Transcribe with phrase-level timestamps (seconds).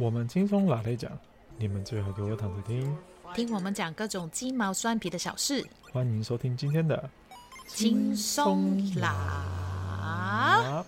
[0.00, 1.12] 我们轻松拿来讲，
[1.58, 2.96] 你们最好给我躺着听，
[3.34, 5.62] 听我们讲各种鸡毛蒜皮的小事。
[5.92, 7.10] 欢迎收听今天的
[7.66, 10.82] 轻松拿。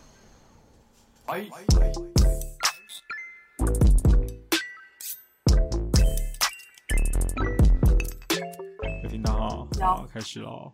[9.02, 9.68] 有听到哈？
[9.78, 10.72] 有好，开始喽。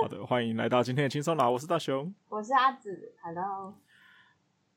[0.00, 3.74] 好的，欢迎来到今天的轻松拿，我是大雄，我是阿紫，Hello。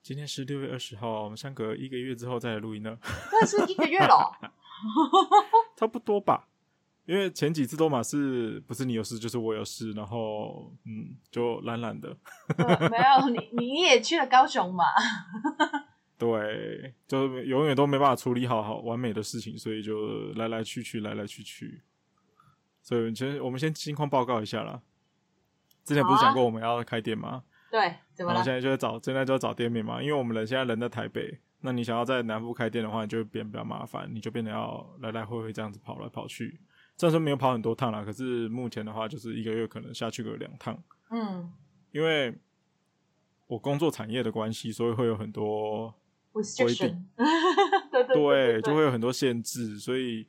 [0.04, 2.98] 今天是六月二十号，我们相隔一个月之后再来录音呢。
[3.32, 4.38] 那是一个月了，
[5.78, 6.50] 差不多吧。
[7.06, 12.18] 因为前几次都嘛是不是你有事就是我有事，然后嗯，就懒懒的。
[12.58, 14.84] 呃、没有你，你也去了高雄嘛？
[16.20, 21.82] 对，就永远都没办法处理好好完美的事情，所以就来来去去，来来去去。
[22.82, 24.82] 所以先我们先近况报告一下啦。
[25.86, 27.44] 之前不是讲过我们要开店吗？
[27.74, 28.44] 对，怎么了？
[28.44, 30.00] 现在就在找，现在就在找店面嘛。
[30.00, 36.60] 因为我们人现在人在台北，那你想要在南部开店的话，你就变比较麻烦，你就变得要来来回回这样子跑来跑去。
[36.98, 40.78] 虽然说没有跑很多趟啦，可是目前的话，就是一个月可能下去个两趟。
[41.10, 41.52] 嗯，
[41.92, 42.38] 因为
[43.48, 45.92] 我工作产业的关系，所以会有很多
[46.32, 46.44] 规
[46.76, 47.08] 定，
[47.92, 50.28] 对对对，对，就会有很多限制，所以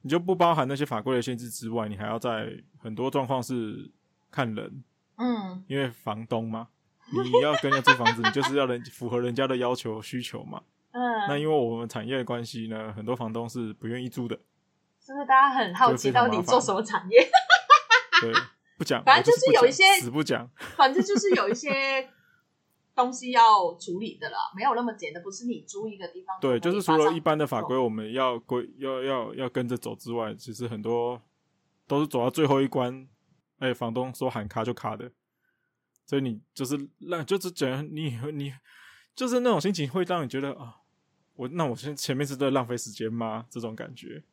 [0.00, 3.90] 你就不包含那些法规的限制之外，你还要在很多状况是
[4.30, 4.82] 看人。
[5.22, 6.66] 嗯，因为房东嘛，
[7.12, 10.62] 你要跟人家租房子，你就是要人 符合人家的要求需求嘛。
[10.90, 14.36] 嗯，那因为我们产业的关系呢，很多房东是不愿意租的。
[15.00, 17.18] 是不是大家很好奇到底做什么产业？
[18.20, 18.32] 对，
[18.76, 22.08] 不讲，反正就是有一些死不讲，反正就是有一些
[22.94, 26.36] 东西要处理的啦，没有那么简单，不是你租一个地方。
[26.40, 31.20] 对，就是除了一般的法规我们要规要要要跟着走之外，其实很多
[31.86, 33.08] 都是走到最后一关。
[33.62, 35.08] 哎、欸，房东说喊卡就卡的，
[36.04, 38.52] 所以你就是让，就是整你你
[39.14, 40.80] 就是那种心情，会让你觉得啊，
[41.36, 43.46] 我那我先前面是在浪费时间吗？
[43.48, 44.24] 这种感觉，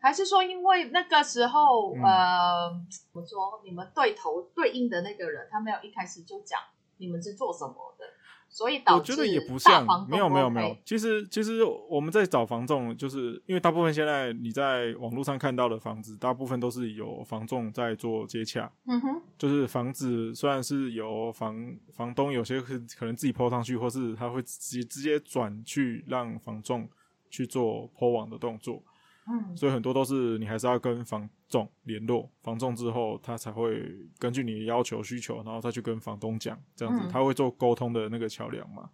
[0.00, 6.58] 还是说因为那个时候、嗯、呃，怎么说你们对头对应的那个人，他没有一开始就讲
[6.96, 8.06] 你们是做什么的？
[8.48, 10.76] 所以导致我觉得也不像，没有没有没有。
[10.84, 18.70] 其实其实我们在找房仲，就是因为大部分现在你在网络上看到的房子，大部分都是有房仲在做接洽。
[18.86, 26.88] 嗯哼，就是房子虽然是由房房东有些可能自己 po 上去，或是他会直接直接转去让房仲
[27.30, 28.82] 去做 po 网的动作。
[29.30, 38.88] 嗯，所以很多都是你还是要跟房仲联络，房仲之后他才会根据你的要求需求，然后再去跟房东讲，这样子他会做沟通的那个桥梁嘛。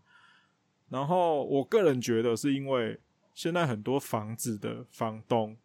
[0.89, 3.01] 然后我个人觉得是因为
[3.33, 5.57] 现在很多房子的房东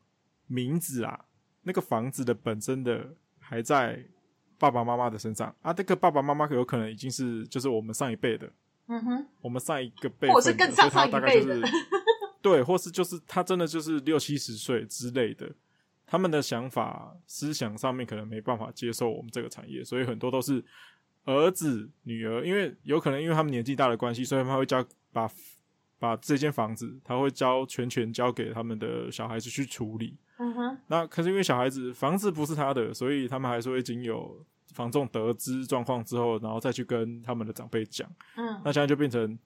[0.45, 1.25] 名字啊，
[1.63, 4.05] 那个房子的本身的还在
[4.59, 8.51] 爸爸妈妈的身上啊，这个爸爸妈妈有可能已经是就是我们上一辈的，
[8.87, 11.59] 嗯哼，我们上一个辈，或是更上上一辈的。
[12.41, 15.49] 对，或是就是他真的就是六七十岁之类的，
[16.05, 20.63] 他们的想法、思想上面可能没办法接受我们这个产业，所以很多都是
[21.25, 25.29] 儿子、女儿，因为有可能因为他们年纪大的关系，所以他们会交把
[25.99, 30.17] 把这间房子，他会交全权交给他们的小孩子去处理。
[30.37, 30.77] 嗯哼。
[30.87, 34.41] 那可是因为小孩子房子不是他的，所以他们还是会经有
[34.73, 38.09] 房仲得知状况之后，然后再去跟他们的长辈讲。
[38.37, 38.61] 嗯。
[38.63, 39.37] 那现在就变成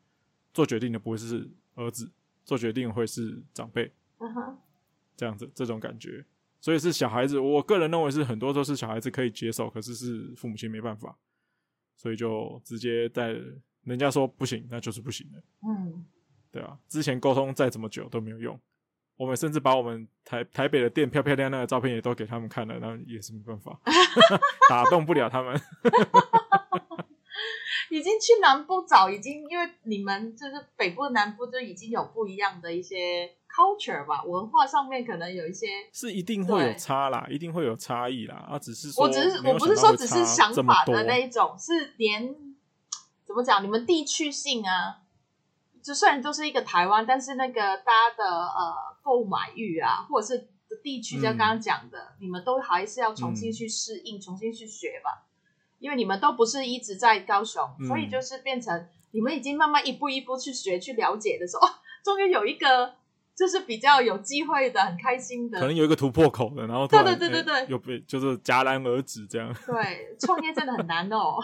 [0.54, 2.12] 做决定的不会是儿子。
[2.44, 4.56] 做决定会是长辈，uh.
[5.16, 6.26] 这样子这种感觉，
[6.60, 7.40] 所以是小孩子。
[7.40, 11.16] 我个人认为是很多都是小孩子可以接受，可是是父母亲没办法，
[11.96, 13.36] 所以就直接在
[13.84, 15.44] 人家说不行，那就是不行的。
[15.68, 16.06] 嗯，
[16.52, 18.60] 对啊，之前沟通再怎么久都没有用，
[19.18, 23.80] 我们甚至把我们台台北的店漂漂亮亮的照片也都给他们看了，那也是没办法，
[24.70, 25.60] 打动不了他们。
[27.90, 38.36] 已经去南部找，已经因为你们就是北部、南部就已经有不一样的一些 culture 吧，文化上面可能有一些是一定会有差啦，一定会有差异啦。
[38.50, 42.36] 啊，只是说我只是我不是说只是想法的那一种，是连
[43.26, 45.02] 怎么讲，你们地区性啊，
[45.82, 50.50] 就虽然都是一个台湾，但是那个大家的呃购买欲啊，或者是
[50.82, 55.28] 地区，像刚刚讲的，嗯、你们都还是要重新去适应，嗯、重新去学吧。
[55.84, 61.72] 因为你们都不是一直在高雄，嗯、所以就是变成你们已经慢慢一步一步去学、去了解的时候，哦，
[62.06, 62.94] 终于有一个
[63.36, 69.54] 就是比较有机会的、很开心的，可能有一个突破口的，然后对对对对对，有被就是戛然而止这样。
[69.66, 71.36] 对，创业真的很难哦，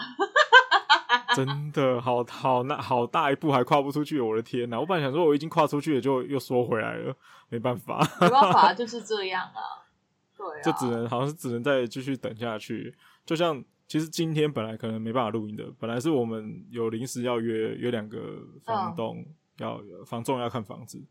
[1.36, 4.80] 真的好好那好大一步还跨不出去，我的天哪！
[4.80, 7.14] 我本来想说我已经跨出去了，就又缩回来了，
[7.50, 9.84] 没办法，没办法，就是这样啊。
[10.34, 12.96] 对啊， 就只能好像是只能再继续等下去，
[13.26, 13.62] 就像。
[13.90, 21.02] 其实今天本来可能没办法录音的，本来是我们有临时要约约两个房东，嗯、要房仲要看房子，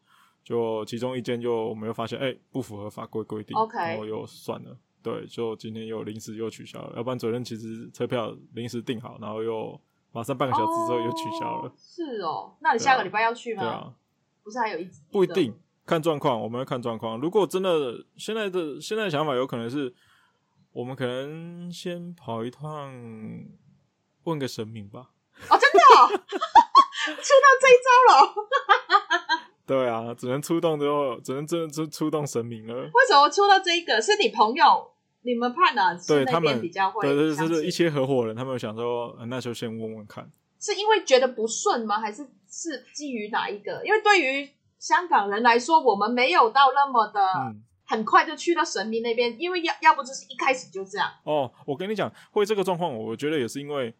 [0.45, 4.77] 就其中一间就我们又发现，哎、欸，不符合法规规定，OK，然后又算了。
[5.03, 9.77] 对，就今天又临时又取消了，要不然昨天其实车票临时订好，然后又
[10.13, 11.67] 马上半个小时之后又取消了。
[11.67, 13.61] 哦是哦，那你下个礼拜要去吗？
[13.61, 13.93] 对啊，
[14.41, 15.53] 不是还有一不一定，
[15.85, 17.19] 看状况，我们要看状况。
[17.19, 19.93] 如果真的现在的现在的想法有可能是，
[20.71, 22.93] 我们可能先跑一趟，
[24.23, 25.09] 问个神明吧。
[25.49, 28.33] 哦，真的哦， 出到这一招了。
[29.65, 32.73] 对啊，只能出动之后，只能真的出出动神明了。
[32.73, 34.01] 为什么出到这一个？
[34.01, 35.99] 是你朋友、你们判的？
[36.07, 40.31] 对他们比较会，对对，就是一些合伙人，他们想说，那就先问问看。
[40.59, 41.99] 是因为觉得不顺吗？
[41.99, 43.81] 还是是基于哪一个？
[43.85, 47.21] 因为对于香港人来说，我们没有到那么的
[47.89, 51.09] 很快就去到神明那边，因为要要不就是一开始就这样。
[51.23, 53.93] 哦，我跟你讲，会这个状况，我觉得也是因为。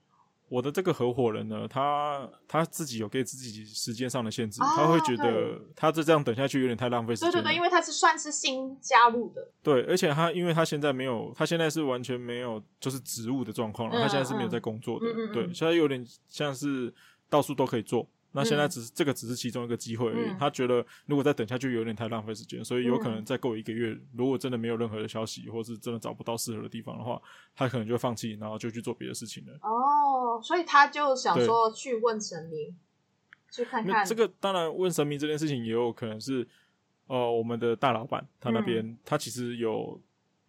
[0.51, 7.31] 我的这个合伙人呢，他他自己有给自己时间上的限制，啊、他会觉得他这这样等下去有点太浪费时间。
[7.31, 9.47] 对对对，因为他是算是新加入的。
[9.61, 15.05] 对，而且他因为他现在没有，他现在是完全没有就是职务的状况了，嗯、他现在是没有在工作的。
[15.05, 16.91] 嗯嗯嗯对，现在有点像是
[17.29, 18.09] 到处都可以做。
[18.31, 20.29] 那现在只是、嗯、这个只是其中一个机会而已。
[20.29, 27.19] 嗯、他觉得如果再等下去有点太浪费时间，所以有可能再过一个月，嗯、如果真的没有任何的消息，或是真的找不到适合的地方的话，
[27.55, 29.53] 他可能就放弃，然后就去做别的事情了。
[29.61, 32.77] 哦，所以他就想说去问神明，
[33.51, 34.05] 去看看。
[34.05, 36.47] 这个当然问神明这件事情也有可能是，
[37.07, 39.99] 呃，我们的大老板他那边、嗯、他其实有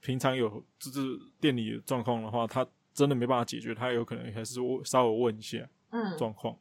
[0.00, 6.54] 平常有就是店里的状况的话，他真的没办法解决，他有可能还是稍微问一下嗯状况。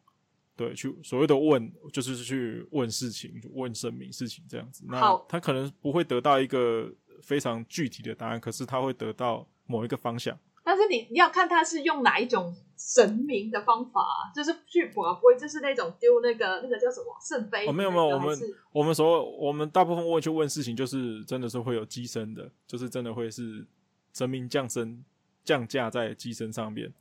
[0.59, 4.83] 对，去所谓的问，就是去问事情，问神明事情这样子。
[4.89, 10.38] 那他可能不会得到一个非常具体的答案，可是他会得到某一个方向。
[10.61, 14.01] 但是你你要看他是用哪一种神明的方法，
[14.35, 17.65] 就是去不会就是那种丢那个那个叫什么圣杯？
[17.65, 18.39] 哦，没有没有，我们
[18.73, 23.65] 我们所我们大部分问去问事情，就是真的是会有机身的，就是真的会是
[24.13, 25.01] 神明降生
[25.45, 26.94] 降价在机身上面。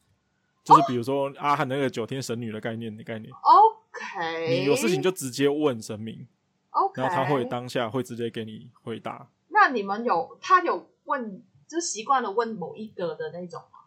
[0.65, 6.27] 就是比如说阿汉那个九天神女的概念的概念，OK，你有事情就直接问神明
[6.71, 9.29] ，OK，然后他会当下会直接给你回答。
[9.49, 13.79] 那你们有他有问，就习惯了问某一个的那种吗？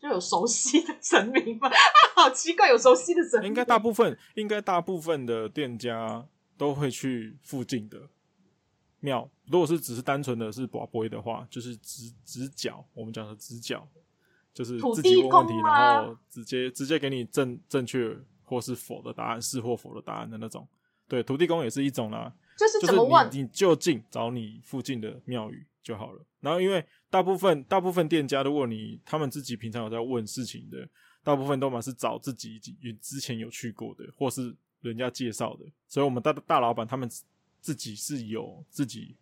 [0.00, 1.70] 就有熟悉的神明吗？
[2.16, 3.48] 好奇怪，有熟悉的神明。
[3.48, 6.26] 应该大部分，应该大部分的店家
[6.56, 8.08] 都会去附近的
[8.98, 9.30] 庙。
[9.46, 13.86] 如果是只是单纯的是博杯的话，就是直直角，我们讲的直角。
[14.54, 20.68] 就是自己问问题，然后直接直接给你正正确或是否的答案，是或否的答案的那种。
[21.08, 22.32] 对，土地公也是一种啦。
[22.56, 23.28] 就是怎么问？
[23.32, 26.24] 你，你就近找你附近的庙宇就好了。
[26.40, 30.86] 然后，因为大部分大部分店家，如果你他们自己平常有在问事情的，
[31.22, 32.60] 大部分都嘛是找自己
[33.00, 35.64] 之前有去过的，或是人家介绍的。
[35.88, 37.08] 所以，我们大大老板他们
[37.60, 39.16] 自己是有自己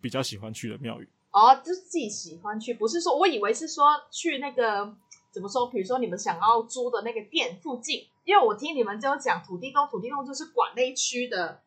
[0.00, 1.08] 比较喜欢去的庙宇。
[1.30, 4.94] 哦，就是自己喜欢去，不是说，我以为是说去那个
[5.30, 5.66] 怎么说？
[5.68, 11.60] 比如说你们想要租的那个店附近，因为我听你们就讲土地公，土地公就是管那一区的。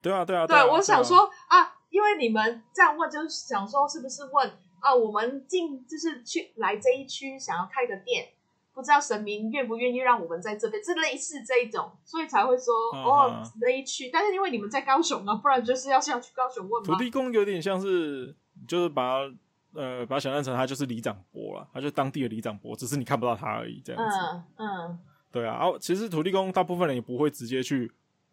[0.00, 4.50] 对啊，对啊，对，啊、我想说啊，啊，因为你们这样问，就是想说是不是问
[4.80, 4.94] 啊？
[4.94, 8.28] 我们进就是去来这一区想要开个店，
[8.72, 14.08] 不知道神明愿不愿意让我们在这边，是类似这一种，所以才会说、嗯、哦那一区。
[14.10, 16.94] 但是因为你们在高雄啊，不然就是要下去高雄问吗？
[16.94, 18.34] 土地公有点像是。
[18.66, 19.34] 就是把他
[19.72, 24.16] 呃，把他想象成他就是里长伯了，他就是当地的里长伯，只是你看不到他而已，这样子。
[24.56, 24.98] 嗯嗯，
[25.30, 25.56] 对啊。
[25.58, 27.90] 然后其实土地公大部分人也不会直接去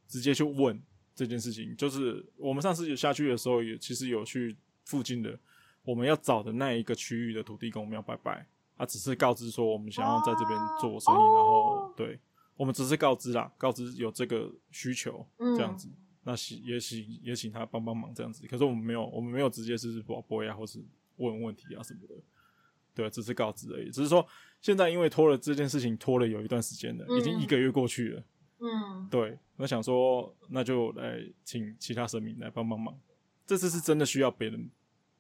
[0.07, 0.81] 直接去问
[1.13, 1.75] 这件事情。
[1.75, 5.37] 就是我们上次有下去的时候，也其实有去附近的
[5.83, 8.45] 我们要找的那一个区域的土地公庙拜拜。
[8.77, 12.19] 他只是告知说我们想要在这边做生意，哦、然后对
[12.55, 15.87] 我们只是告知啦，告知有这个需求这样子。
[15.89, 20.79] 嗯那请也请也请他帮帮忙这样子，可是我们没有，我们没有直接是博杯啊，或是
[21.17, 22.15] 问问题啊什么的，
[22.95, 23.91] 对，只是告知而已。
[23.91, 24.25] 只是说
[24.61, 28.23] 现在因为拖了这件事情拖了有一段时间了，嗯、已经一个月过去了。
[28.59, 32.97] 嗯，对，我想说那就来请其他神明来帮帮忙。
[33.45, 34.69] 这次是真的需要别人，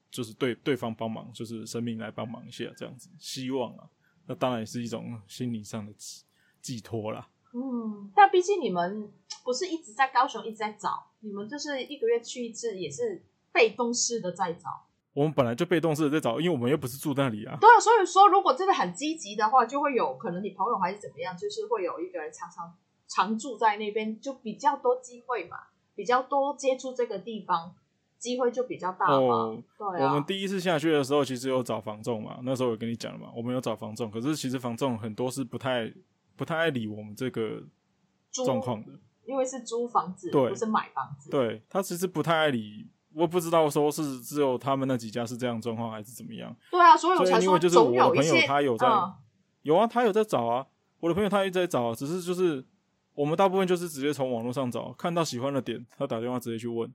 [0.09, 3.09] 就是对对方帮忙，就是神明来帮忙一下这样子。
[3.19, 3.89] 希望啊，
[4.25, 6.23] 那当然也是一种心理上的寄
[6.61, 7.27] 寄托啦。
[7.53, 9.11] 嗯，但毕竟你们
[9.43, 13.21] 不是一直在高雄一直在找，你们就是一个月去一次，也是
[13.51, 14.69] 被动式的在找。
[15.13, 17.57] 我们本来就被动式的在找，因为我们又不是住那里啊。
[17.59, 22.73] 对啊，所以说如果真的很积极的话，就会有可能你朋友还是怎么样，就是会有一个人常常
[23.07, 25.57] 常住在那边，就比较多机会嘛，
[25.93, 27.75] 比较多接触这个地方，
[28.17, 29.15] 机会就比较大嘛。
[29.15, 30.07] 哦，对啊。
[30.07, 35.93] 我们第一次下去的时候，其实有找房仲嘛，那时候我跟你讲了嘛，我们有找房仲，可是其实房仲很多是不太。
[36.35, 37.61] 不太爱理我们这个
[38.31, 38.91] 状况的，
[39.25, 41.29] 因为是租房子，对不是买房子。
[41.29, 46.55] 对，他其实不太爱理，我不知道说是只有他们那几家是这样状况，还是怎么样。
[46.71, 49.13] 对啊，所以我才说就是我的朋友他有在，嗯、
[49.61, 50.67] 有啊，他有在找啊。
[50.99, 52.65] 我的朋友他一直在找啊，只是就是
[53.13, 56.93] 我们大部分就是直接从网络上找，看到喜欢的点，他打电话直接去问，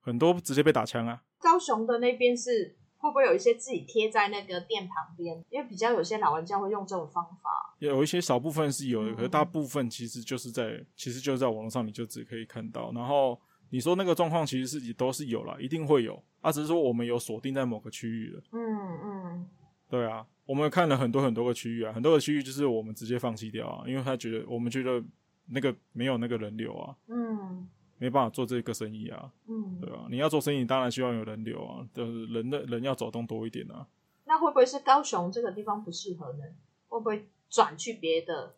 [0.00, 1.22] 很多直接被打枪啊。
[1.38, 2.76] 高雄的那边是。
[3.04, 5.36] 会不会有一些自己贴在那个店旁边？
[5.50, 7.76] 因为比较有些老人家会用这种方法。
[7.78, 12.90] 有一些少部分是有的，可是大部分其实就是在，嗯、其实就是在网络上，你就只可以看到。
[12.92, 16.22] 然后你说那个状况，其实是都是有了，一定会有。
[16.40, 18.42] 啊，只是说我们有锁定在某个区域了。
[18.52, 19.48] 嗯嗯。
[19.90, 25.04] 对啊，我们看了很多很多个区域啊，很多个区域就是我们直接放弃掉啊，因为他觉得我们觉得
[25.50, 26.96] 那个没有那个人流啊。
[27.08, 27.68] 嗯。
[27.98, 33.86] 没办法做这个生意啊，嗯，对啊，你要做生意，当然希望有人流啊，就是人的人要走动多一点啊。
[34.24, 36.44] 那会不会是高雄这个地方不适合呢？
[36.88, 38.54] 会不会转去别的？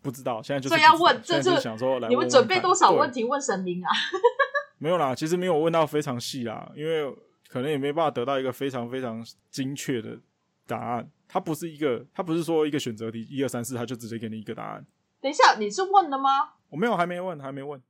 [0.00, 3.90] 不知道，现在就是所以要问，这就想说来你们准备多少问题问神明啊？
[4.78, 7.14] 没有啦，其实没有问到非常细啦，因为
[7.48, 10.18] 可能也没办法得到一个非常非常精确的
[10.66, 11.10] 答案。
[11.28, 14.86] 它不是一个，它不是说一个选择题，一二三四，它就直接给你一个答案。
[15.20, 16.54] 等一下，你是问的吗？
[16.68, 17.80] 我没有，还没问，还没问。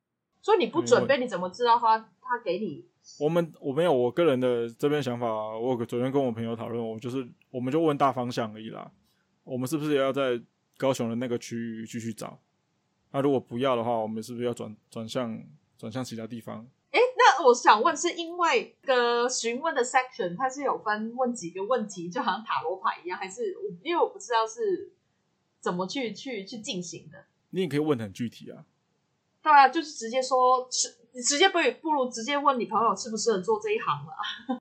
[0.42, 2.84] 所以你不准备，你怎么知道他他给你？
[3.18, 8.92] 我们我没有我个人的这边想法，我昨天跟我朋友讨论，我就是我们就问大方向而已啦。
[9.44, 10.40] 我们是不是也要在
[10.76, 12.38] 高雄的那个区域继续找？
[13.12, 15.42] 那如果不要的话，我们是不是要转转向
[15.78, 16.66] 转向其他地方？
[16.90, 24.92] 诶，那我想问，是因为个询问的 section 它是有分问几个问题，就好像塔罗牌一样，还是因为我不知道是
[25.61, 27.25] 怎么去去去进行的？
[27.50, 28.64] 你也可以问很具体啊。
[29.42, 34.12] 对啊，就是直接说，是你直接不不如直接问你朋友适不适合做这一行了。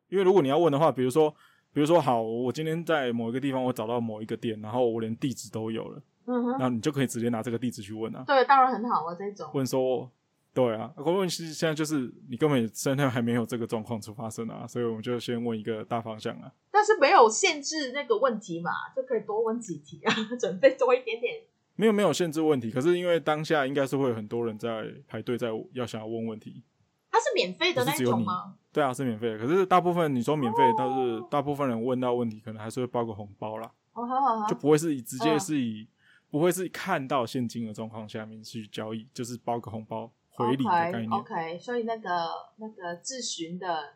[0.10, 1.30] 因为如果你要问的话，比如说，
[1.72, 8.24] 比如说，好，我今天在某一个地方，我找到某一个店，然后我连地址都有了，嗯哼，那你就可以直接拿这个地址去问啊。
[8.26, 10.10] 对，当然很好啊，这种问说，
[10.54, 16.52] 对啊，可问题是现在就是你根本现在还没有这个状况出发生啊，所以我们就先问一个大方向啊。
[16.72, 21.36] 但是没有限制那个问题嘛，就可以多问几题啊， 准备多一点点。
[21.76, 26.64] 没有没有限制问题，可是因为当下应该是会有很多人在排队，在要想要问问题。
[27.10, 28.56] 它是免费的那种吗？
[28.72, 29.38] 对啊，是免费的。
[29.40, 33.72] 可是大部分你说免费，但是大部分人问到问题，可能还是会包个红包啦。
[33.94, 35.88] 哦，好好好，就不会是以直接是以
[36.30, 41.10] 不会是看到现金的状况下面去交易，就是包个红包回礼的概念。
[41.10, 43.96] OK，所以那个那个咨询的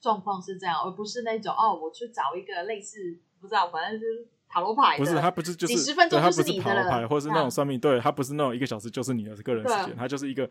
[0.00, 4.28] 状况是这样，而不是那种哦，我去找一个类似不知道，反正就是。
[4.48, 10.48] 塔罗牌不是，他不是就是，几十分钟就是你的，他不是塔罗牌，或者是那种算命，对，他不是那种一个小时就是你的个人时间，他就是一个，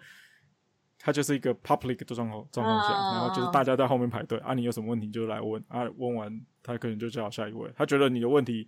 [0.99, 8.67] 他就是一个 public 的状况状况下，然后就是大家在后面排队啊，你有什么问题就来问啊，问完他可能就叫下一位，他觉得你的问题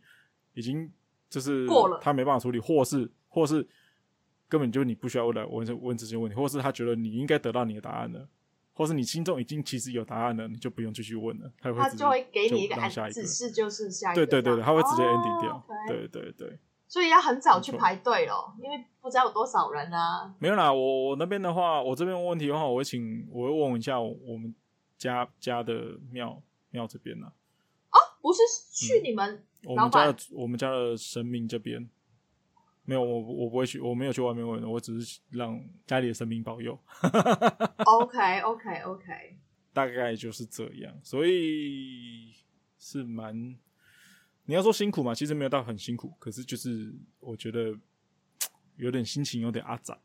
[0.53, 0.89] 已经
[1.29, 3.67] 就是过了，他没办法处理，或是或是
[4.47, 8.27] 根本就你不需要问来问问这些问题，或是他觉得你应该得到你的答案了。
[8.75, 12.75] 或是你心中已经其实有答案了，你就不用继续问了，他会他就会给你一个
[13.09, 14.25] 指示，就是下一个。
[14.25, 15.53] 对对对对，他会直接 ending 掉。
[15.53, 15.87] Oh, okay.
[15.87, 16.59] 对对对。
[16.87, 20.35] 所以要很早去排队哦，因为不知道有多少人啊。
[20.39, 24.53] 没有啦，我我那边的话，我这边问问题的话，我会请，我会问一下我们
[24.97, 27.27] 家家的庙庙这边呢。
[27.91, 28.41] 哦，不是
[28.73, 31.89] 去你们、嗯、我们家的我们家的神明这边。
[32.85, 36.79] 没有，我我不会去，我没有去外面问，我只是让家里的神明保佑。
[37.83, 39.37] OK OK OK，
[39.73, 42.33] 大概就是这样，所以
[42.77, 43.35] 是蛮，
[44.45, 47.75] 你要说辛苦嘛，其实没有到很辛苦，可是就是我觉得
[48.77, 49.97] 有点心情有点阿杂，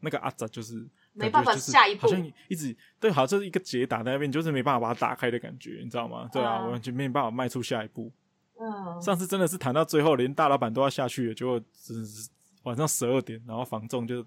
[0.00, 6.28] 那个阿杂就是没办法下一步，好像一直对，好像就是一个结打在那边，就是没办法把它打开的感觉，你知道吗？
[6.30, 8.12] 对啊，完全没办法迈出下一步。
[8.60, 12.28] 嗯，上次真的是谈到最后，连大老板都要下去了，结果只是
[12.64, 14.24] 晚上十二点，然后房仲就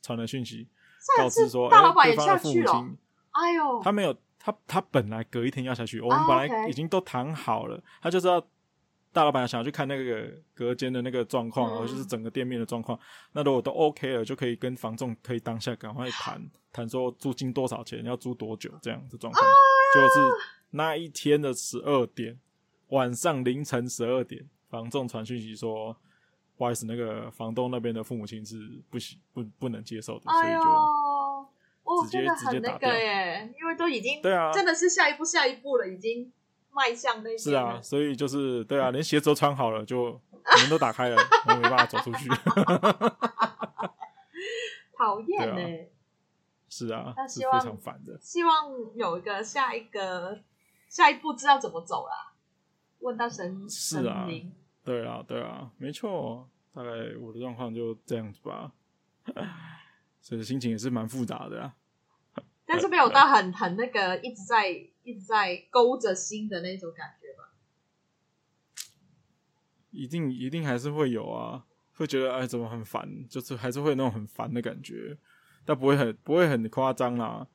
[0.00, 0.66] 传了讯息，
[1.18, 2.72] 告知说，大老板也下去了。
[3.32, 8.40] 哎呦，他没有，他他本来隔一天要下去，我们本来已经都谈好了，他就知道
[9.12, 12.98] 大老板想要去看那个隔间的那个状况，然后就是整个店面的状况。
[13.32, 19.44] 那如果都 OK 了，就可以跟房仲可以当下赶快谈谈说租金多少钱，要租多久这样的状况。
[19.94, 20.20] 就是
[20.70, 22.38] 那一天的十二点。
[22.94, 25.96] 晚上凌晨十二点，房仲传讯息说，
[26.56, 28.56] 不好意思，那个房东那边的父母亲是
[28.88, 32.94] 不行不不能接受的，所以就直接直接打掉。
[32.94, 36.32] 耶，因为都已经对啊，真的是下一步下一步了，已经
[36.70, 40.12] 迈向那些是啊，所以就是对啊，连鞋子都穿好了，就
[40.60, 41.16] 门都打开了，
[41.50, 42.28] 我没办法走出去，
[44.96, 45.60] 讨厌呢，
[46.68, 50.38] 是啊，是非常烦的，希望有一个下一个
[50.88, 52.30] 下一步知道怎么走啦。
[53.04, 54.26] 问到神是啊，
[54.82, 58.72] 对啊，对啊，没错，大概我的状况就这样子吧。
[60.20, 61.76] 所以心情也是蛮复杂的啊。
[62.64, 64.70] 但是没有到很很那个一直在
[65.02, 67.52] 一直在勾着心的那种感觉吧？
[69.90, 75.18] 一定一定还是会有啊，会觉得哎怎么很烦，就是还是会有那种很烦的感觉，
[75.66, 77.46] 但不会很不会很夸张啦。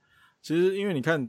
[0.42, 1.28] 其实因为你看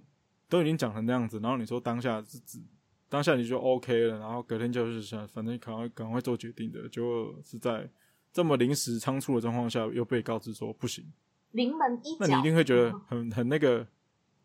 [0.48, 2.62] 都已经讲成那样子，然后你说当下是指
[3.10, 7.86] 当下你就 OK 了，然后隔天就是想反正赶快赶快做决定的，就是在
[8.32, 11.04] 这么临时仓促的状况下又被告知说不行。
[11.50, 13.84] 临门一脚，那你一定会觉得很 很那个，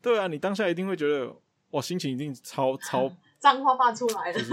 [0.01, 1.31] 对啊，你当下一定会觉得
[1.69, 4.49] 哇，心情一定超超 脏话发出来了，就是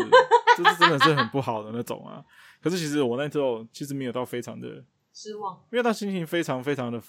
[0.59, 2.23] 就是真的是很不好的那种啊。
[2.61, 7.03] 可是其实我那时候其实没有到非常的失望，因为他心情非常非常的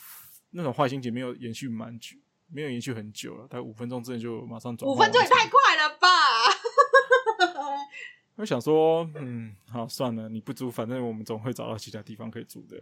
[0.51, 2.15] 那种坏心情没有延续蛮久，
[2.48, 4.89] 没有延续很久了，大概五分钟之内就马上转。
[4.89, 6.07] 五分钟也太快了吧！
[8.35, 12.77] 我想说，嗯，好算了，你不租，反正我们总会找到其他地方可以租的。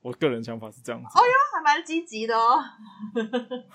[0.00, 1.06] 我个人想法是这样子。
[1.06, 2.62] 哦哟，还蛮积极的哦。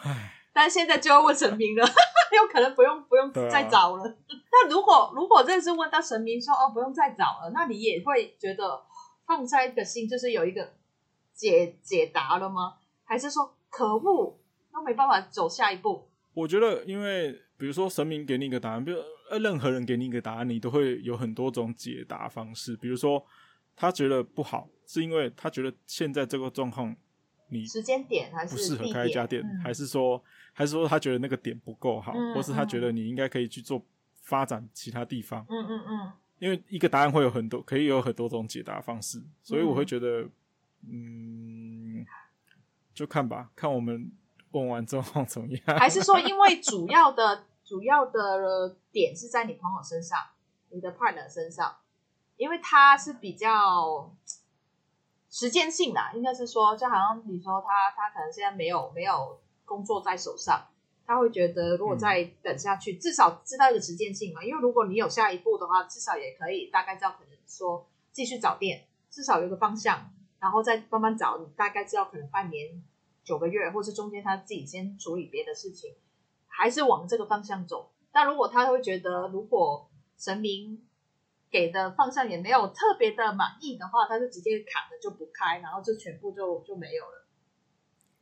[0.03, 4.05] 唉， 但是现在就要问神明了，有可能不用不用再找了。
[4.05, 4.15] 啊、
[4.51, 8.81] 那如果如果真的是问到神明说哦不用再找了，那你也会觉得
[9.25, 10.71] 放下一个心，就是有一个
[11.33, 12.75] 解解答了吗？
[13.03, 14.39] 还是说可恶，
[14.71, 16.07] 都没办法走下一步？
[16.33, 18.97] 我觉得，因为比如说神明给你一个答案，比如
[19.31, 22.75] 呃任何人给你一个答案，你都会有很多种解答方式。
[22.75, 23.25] 比如说
[23.75, 24.69] 他觉得不好。
[24.85, 26.93] 是因为他觉得现在这个状况，
[27.47, 30.21] 你时间点还是不适合开一家店，还是说，
[30.51, 33.81] 还是说他觉得那个点不够好，嗯、或是他觉得你应该可以去做
[34.21, 35.45] 发展其他地方。
[35.47, 36.11] 嗯嗯嗯。
[36.39, 40.23] 因为一个答案会有很多，可以有很多种解答方式，所以我会觉得，
[40.89, 42.05] 嗯，嗯
[42.93, 44.11] 就看吧，看我们
[44.51, 45.79] 问完之后 怎么样。
[45.79, 50.19] 还是说，因为主要的主要的点是在你朋友身上，
[50.71, 51.77] 你的 partner 身上，
[52.35, 54.13] 因为他是比较。
[55.29, 60.67] 时间性的，应该是说，就好像你说他，他可能现在没有没有工作在手上，
[61.05, 64.43] 他会觉得如果再等下去，至少知道一个时间性嘛。
[64.43, 72.83] 因为如果你有下一步的话，至少也可以大概知道，可能说继续找店，至少有个方向，然后再慢慢找，你大概知道可能半年、
[73.23, 75.95] 九个月，或是中间他自己先处理别的事情，
[76.61, 77.91] 还是往这个方向走。
[78.11, 80.79] 但如果他会觉得，如果神明。
[81.53, 87.27] 给的方向也没有特别的满意的话，他就直接砍了就不开，然后就全部就就没有了。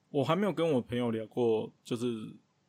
[0.09, 2.07] 我还没有跟我朋友聊过，就是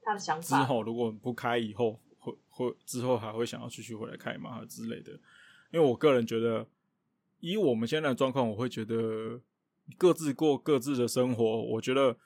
[0.02, 0.58] 他的想法。
[0.58, 4.62] 之后如果不开，以后会会之后还会想要继续回来开吗？
[4.66, 5.12] 之类的。
[5.70, 6.66] 因为我个人觉得，
[7.38, 9.40] 以我们现在的状况，我会觉得
[9.96, 11.62] 各自过各自的生活。
[11.72, 12.18] 我觉得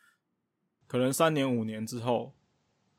[0.89, 2.34] 可能三年五年之后，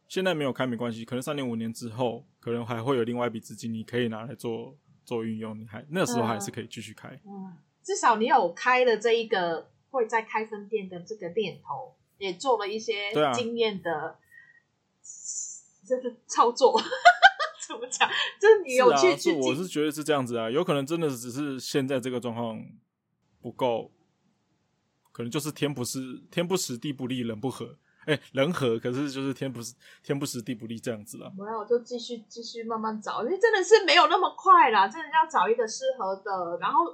[0.07, 1.05] 现在没有开没关系。
[1.05, 4.77] 可能三年五年之后，可能还会有另外一笔资金，你可以拿来做。
[5.05, 7.45] 做运用，你还那时候还是可以继续开嗯。
[7.45, 14.17] 嗯，至少你有开了这一个会在开分店的这个念头，也做了一些经验的
[15.85, 16.75] 这个操作。
[16.75, 16.83] 啊、
[17.67, 18.09] 怎么讲？
[18.41, 22.59] 就是你有去、啊、去，我是觉得是这样子啊，有可能真的只是现在这个状况
[23.39, 23.91] 不够，
[25.11, 27.77] 可能就是天不是天不时地不利人不和。
[28.05, 31.31] 哎、欸，人和可是就是天不是天不时地不利这样子了。
[31.37, 36.57] 没有，就继续继续慢慢找，因为真的是没有那么快啦，真的要找一个适合的。
[36.59, 36.85] 然后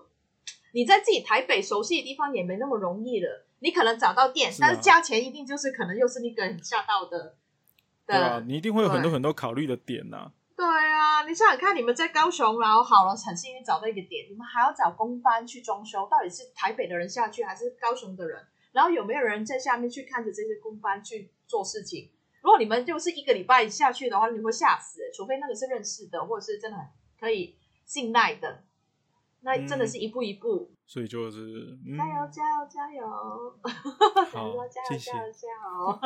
[0.73, 3.45] 你在自己台北熟悉的地方也没那么容易了。
[3.59, 7.35] 你可能找到店，是啊、但是价钱一定就是可能又是那个很吓到的。
[8.07, 10.31] 对啊，你一定会有很多很多考虑的点呐、啊。
[10.55, 18.43] 对啊，你想想看，你们在高雄，然后好了，很幸运找到一个点，你们还要找工班去装修，到底是台北的人下去，还是高雄的人？
[18.71, 22.09] 然后有没有人在下面去看着这些工班去做事情？
[22.41, 26.87] 如果你们就是一个礼拜下去的话，你会吓死，除非那个是认识的，或者是真的很
[27.19, 27.55] 可以
[27.85, 28.63] 信赖的，
[29.41, 30.71] 那真的是一步一步。
[30.71, 33.07] 嗯、所以就是、嗯、加油，加油，加油！
[34.31, 35.99] 好，加油，加油，加油！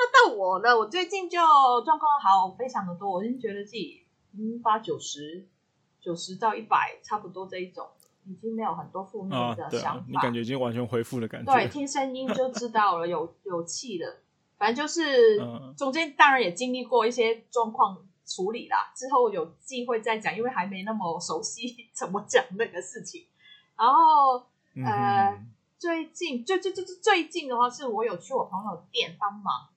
[0.00, 0.76] 那到我呢？
[0.76, 1.38] 我最近就
[1.84, 5.46] 状况好非常的多，我已经觉得自己嗯八九十
[6.00, 7.88] 九十到一百差不多这一种。
[8.28, 11.52] 已经没有很多负面的想法，啊啊，你感觉已经完全恢复的感觉。
[11.52, 14.18] 对，听声音就知道了， 有有气的。
[14.58, 15.38] 反正就是
[15.76, 23.26] 中间当然也经历过一些状况处理啦，之后有机会再讲，因为还没那么熟悉怎么讲那个事情。
[23.76, 25.46] 然后、嗯、呃，
[25.78, 29.68] 最近最最最最近的话，是我有去我朋友店帮忙，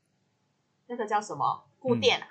[0.88, 2.28] 那个叫什么顾店啊？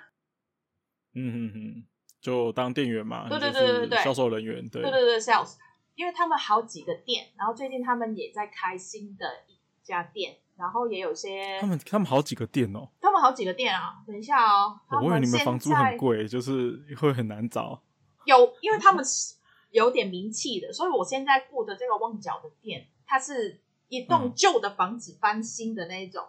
[1.13, 1.83] 嗯嗯嗯，
[2.19, 5.55] 就当店员嘛，对对对对对，销售人员，对对对对，sales。
[6.01, 14.01] 因为他们好几个店，然后最近他们也在开新的一家店，然后也有些他们他们好几个店哦，他们好几个店啊。
[14.07, 17.83] 等一下哦，我以为你们房租很贵，就是会很难找。
[18.25, 19.35] 有，因为他们是
[19.69, 26.25] 有点名气的，所以我现在雇的这个旺角的店，它是一栋旧的房子翻新的那一种，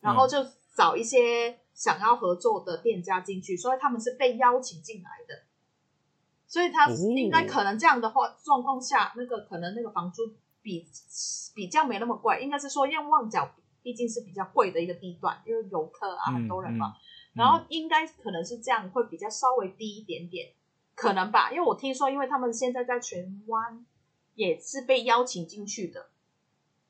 [0.00, 0.38] 然后就
[0.76, 5.42] 找一些想要合作的店家进去，所以他们是被邀请进来的。
[6.52, 10.86] 所以他应该可能这样的话状况下，那个可能那个房租比
[11.54, 16.92] 比较没那么贵，应该是说因为旺角毕竟是比较贵的一个地段，因为游客啊很多人嘛，
[17.32, 20.52] 然后应该可能是这样会比较稍微低一点点，
[20.94, 23.86] 可能吧，因为我听说，因为他们现在在荃湾
[24.34, 26.10] 也是被邀请进去的。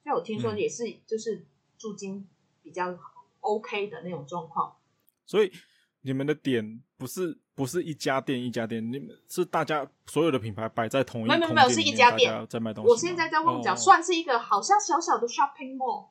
[0.05, 1.47] 就我听说也是，就是
[1.79, 2.29] 租金
[2.65, 2.99] 比较
[3.39, 4.77] OK 的那种状况。
[5.25, 5.53] 所以
[6.01, 12.91] 你们的点不是不是一家店一家店，你们是大家所有的品牌摆在同一个空间里面，没有没有，是一家店在卖东西。
[12.91, 16.09] 我现在在旺角，算是一个好像小小的 shopping mall，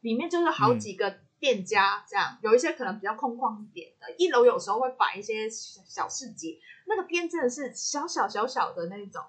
[0.00, 9.22] 里面就是好几个店家这样，嗯、有一些可能比较空旷一点的，一楼有时候会摆一些小市集，那个店真的是小小小小的那种。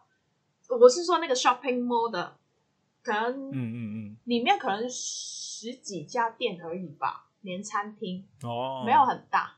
[0.69, 2.38] 我是说那个 shopping mall 的。
[3.04, 9.58] 可能，嗯嗯嗯，里面可能十几家店而已吧，连餐厅哦，没有很大。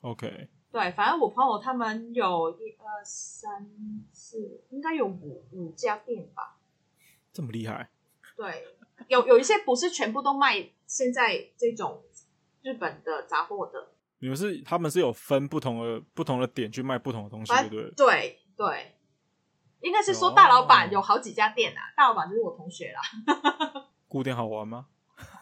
[0.00, 3.64] OK，对，反正我朋友他们有一二三
[4.12, 6.56] 四，应该有五五家店吧。
[7.32, 7.90] 这么厉害？
[8.36, 8.64] 对，
[9.06, 12.02] 有有一些不是全部都卖现在这种
[12.62, 13.92] 日本的杂货的。
[14.18, 17.90] 你们是他们是有分不同的不同的点去卖不同的东西，对不对？
[17.94, 18.96] 对对。
[19.78, 23.86] 应该是说大老板有好几家店啊，大老板就是我同学啦。
[24.08, 24.86] 固店好玩吗？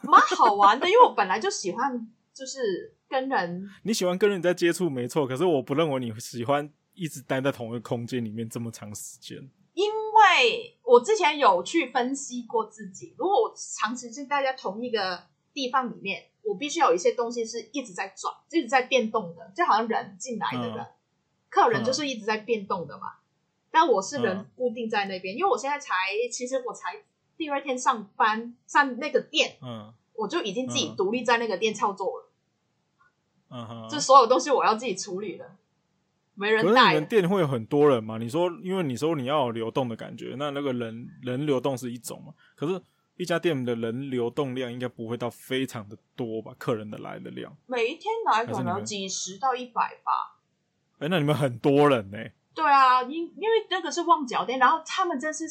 [0.02, 3.68] 蛮好玩的，因为我本来就喜欢，就是跟人。
[3.82, 5.26] 你喜欢跟人在接触，没错。
[5.26, 9.36] 可是我不认为你喜欢一直待在同一个空间里面这么长时间。
[9.74, 20.94] 因为我之前有去分析过自己，如果我长时间待在同一个地方里面，我必须有一些东西是一直在转、一直在变动的，就好像人进来的人、嗯、
[21.50, 23.06] 客人就是一直在变动的嘛。
[23.08, 23.18] 嗯
[23.74, 25.94] 但我是人固定在那边，嗯、因为我现在才，
[26.30, 26.94] 其实我才
[27.38, 32.21] 第二天上班上那个店，嗯，我就已经自己独立在那个店操作了，
[33.52, 35.50] 嗯哼，这所有东西我要自己处理的，
[36.34, 36.72] 没人带。
[36.72, 38.16] 可是你们店会有很多人吗？
[38.18, 42.32] 你说，因为你说你要有流动的感觉，那那个人人流动是一种嘛？
[42.56, 42.80] 可是，
[43.18, 46.54] 一家店的人流动量应该不会到非常的多吧？
[46.58, 50.40] 客人的来的量，每一天来可能几十到一百吧。
[50.94, 52.32] 哎、欸，那你们很多人呢、欸？
[52.54, 55.44] 对啊，因因为那个是旺角店，然后他们真是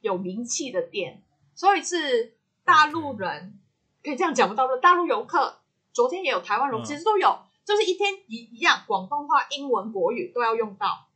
[0.00, 1.22] 有名气的店，
[1.54, 3.58] 所以是大陆人
[4.02, 4.78] 可以这样讲不到的。
[4.78, 5.60] 大陆游客
[5.96, 11.06] 昨天也有台湾人，其实都有，就是一天一一样，广东话、英文、国语都要用到。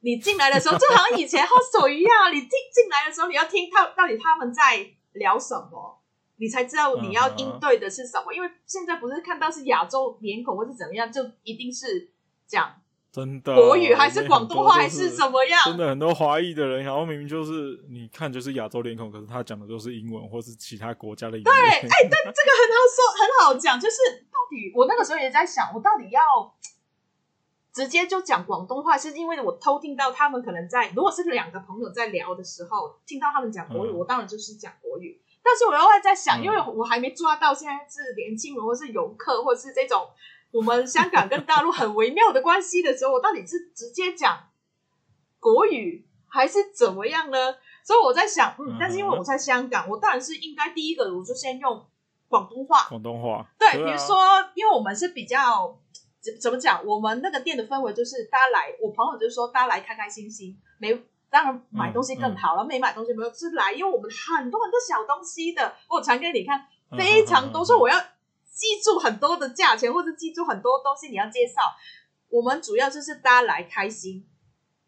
[0.00, 6.02] 你进来的时候，就好像以前 hostel 一样，你进进来的时候，你要听他到底他们在聊什么，
[6.36, 8.34] 你才知道你要应对的是什么。
[8.34, 12.12] 因为现在不是看到是亚洲脸孔或是怎么样，就一定是
[12.46, 12.74] 讲。
[13.16, 15.58] 真的国语还是广东话还是怎么样？
[15.64, 21.44] 真的很多华裔的人，然后明明就是你看就是亚洲脸孔，可是他讲的都是英文或是其他国家的语言。
[21.44, 23.80] 对，哎、欸，对，这个很好说，很好讲。
[23.80, 23.96] 就是
[24.30, 26.20] 到底我那个时候也在想，我到底要
[27.72, 35.18] 直接就讲广东话，是因为我偷听到他们可能在，如果是两个朋友在聊的时候，听到他们讲国语，嗯、我当然就是讲国语。
[35.42, 40.06] 但是我又会在想，因为我还没抓到现在是年轻人或是游客或是这种。
[40.56, 44.48] 我们香港跟大陆很微妙的关系的时候，我到底是直接讲
[45.38, 47.36] 国语还是怎么样呢？
[47.84, 51.86] 所以我在想，嗯，但是因为我在香港，我当然是应该第一个，我就先用
[52.28, 52.86] 广东话。
[52.88, 54.16] 广东话，对，比如说，
[54.54, 55.78] 因为我们是比较
[56.20, 66.66] 怎怎么讲，我们那个店的氛围就是大家来，我朋友就是说大家来开开心心，没当然买东西更好了，没买东西没有是来，因为我们很多很多小东西的，我传给你看，
[66.96, 68.02] 非常多，所以我要。
[68.56, 71.60] 记住很多的价钱，或者记住很多东西，你要介绍。
[72.30, 74.26] 我们主要就是大家来开心，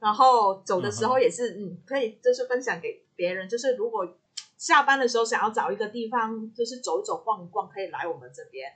[0.00, 3.46] 然后走的时候也是，嗯，嗯，可以就是分享给别人。
[3.46, 4.16] 就是如果
[4.56, 8.72] 下班的时候想要找一个地方，就是走一走、逛一逛，可以来我们这边。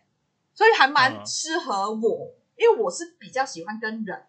[0.55, 4.27] 所以还蛮适合我，嗯、因为我是比较喜欢跟人，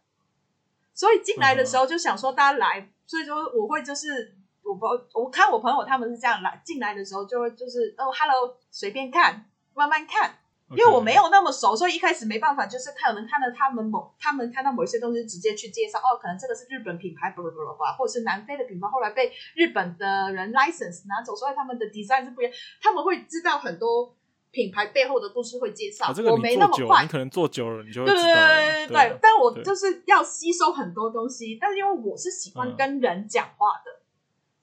[0.93, 9.45] 所以进来的时候就想说大家来，所以说我会就是我朋我看我朋友他们是这样来进来的时候就会就是哦，hello，随便看，
[9.75, 10.39] 慢慢看。
[10.77, 24.15] 因为我没有那么熟，所以一开始没办法，就是看能看到他们某他们看到某一些东西，直接去介绍哦，可能这个是日本品牌，不不不不，或者是南非的品牌，后来被日本的人 license 拿走，所以他们的 design 是不一样，他们会知道很多
[24.51, 26.05] 品牌背后的故事，会介绍。
[26.05, 28.23] 啊这个、我没那么快，你可能做久了，你就会知道。
[28.23, 34.02] 对对对对对，对，但我就是要吸收很多东西，但是因为我是喜欢跟人讲话的。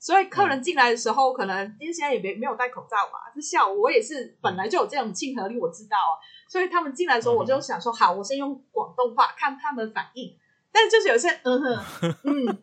[0.00, 3.82] 嗯所以客人进来的时候，嗯、可能因为现在也没没有戴口罩嘛，是下午。
[3.82, 6.16] 我也是本来就有这种亲和力，我知道啊。
[6.48, 10.34] 所以他们进来的时候，我就想说，好，我先用广东话看他们反应。
[10.72, 12.58] 但是就是有些 嗯哼嗯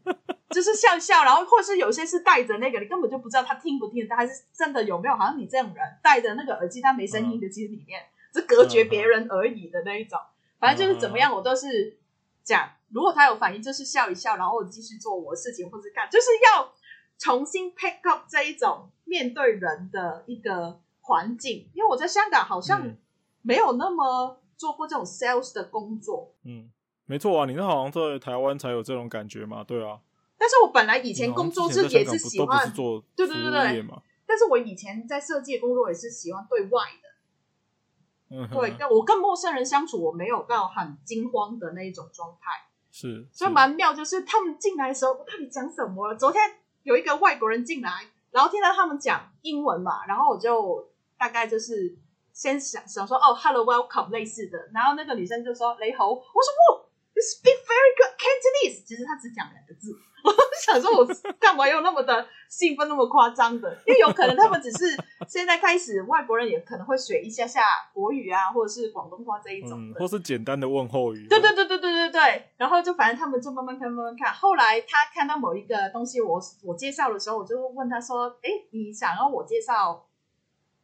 [0.50, 5.16] 就是笑一笑，然后或是有些是戴着那个，你根本就不知道他听不听得到，还是真的有没有？
[5.16, 8.02] 好像你这种人戴着那个耳机，他没声音的，其实里面
[8.34, 10.18] 是隔绝别人而已的那一种。
[10.60, 12.00] 反正就是怎么样，我都是
[12.44, 16.74] 讲，如果他有反应，就是笑一笑，然后我继续做我的事情，或是干，就是要
[17.18, 21.70] 重新 pick up 这一种面对人的一个环境。
[21.74, 22.96] 因为我在香港好像
[23.42, 26.34] 没有那么做过这种 sales 的工作。
[26.44, 26.70] 嗯，
[27.06, 30.00] 没错啊，你那好像在台湾才有这种感觉嘛，对啊。
[30.40, 33.86] 但是我本来以前工作是也是喜欢做对对对对，
[34.28, 42.52] 但是我以前在设计的工作也是喜欢对外的，嗯，对，跟我跟陌生人相处，我没有到很惊慌的那一种状态，
[42.92, 46.16] 是，所以蛮妙，就是他们进来的时候，我到底讲什么了？
[46.16, 46.40] 昨天
[46.88, 47.92] 有一个外国人进来，
[48.32, 51.98] 然后听到他们讲英文嘛，然后我就大概就是
[52.32, 56.87] 先想想说哦，hello welcome 类似的，然后那个女生就说雷猴，我说哇
[57.18, 59.98] ，you speak very good Cantonese，其实他只讲两个字。
[60.24, 60.34] 我
[60.66, 61.08] 想说，我
[61.40, 63.82] 干嘛要那么的兴奋，那么夸张的？
[63.86, 67.62] 因为有可能他们只是现在开始，外国人也可能会学一下下
[67.94, 71.28] 国语啊，或者是广东话这一种、嗯，或是简单的问候语。
[71.30, 72.52] 对对对对对对对。
[72.58, 74.34] 然后就反正他们就慢慢看，慢慢看。
[74.34, 80.08] 后来他看到某一个东西我，我我介绍的时候，我就问他说：“哎，你想要我介绍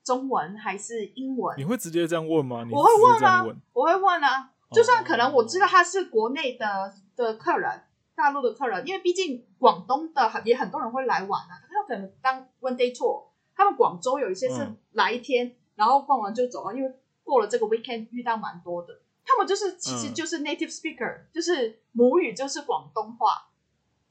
[0.06, 2.65] 中文还是英文？”你会直接这样问吗？
[2.72, 4.52] 我会问啊，我会问啊。
[4.74, 7.84] 就算可能我知道他是国内的的客人。
[8.16, 13.26] 大陆的客人，因为毕竟广东的也很多人会来玩啊，他有可能当 one day tour。
[13.56, 19.02] 他们广州有一些是来一天，嗯、然后逛完就走了，因为过了这个 weekend 遇到蛮多的。
[19.26, 23.50] 他们就是其实就是 native speaker，、嗯、就是母语就是广东话，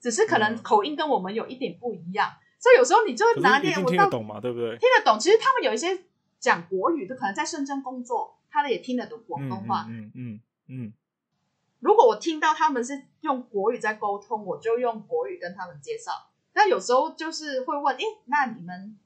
[0.01, 4.71] 只是可能口音跟我们有一点不一样，嗯、所以有时候你就会拿点我听得懂嘛，对不对？
[4.79, 5.17] 听得懂。
[5.17, 5.97] 其实他们有一些
[6.41, 9.87] 讲国语的，可能在深圳工作，他们也听得懂广东话。
[9.89, 10.41] 嗯嗯嗯。
[11.81, 16.13] 如果我听到他们是用国语在沟通，我就用国语跟他们介绍。
[16.53, 18.97] 但有时候就是会问，诶，那你们，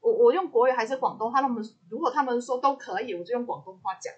[0.00, 1.42] 我我用国语还是广东话？
[1.42, 4.10] 他们如果他们说都可以，我就用广东话讲。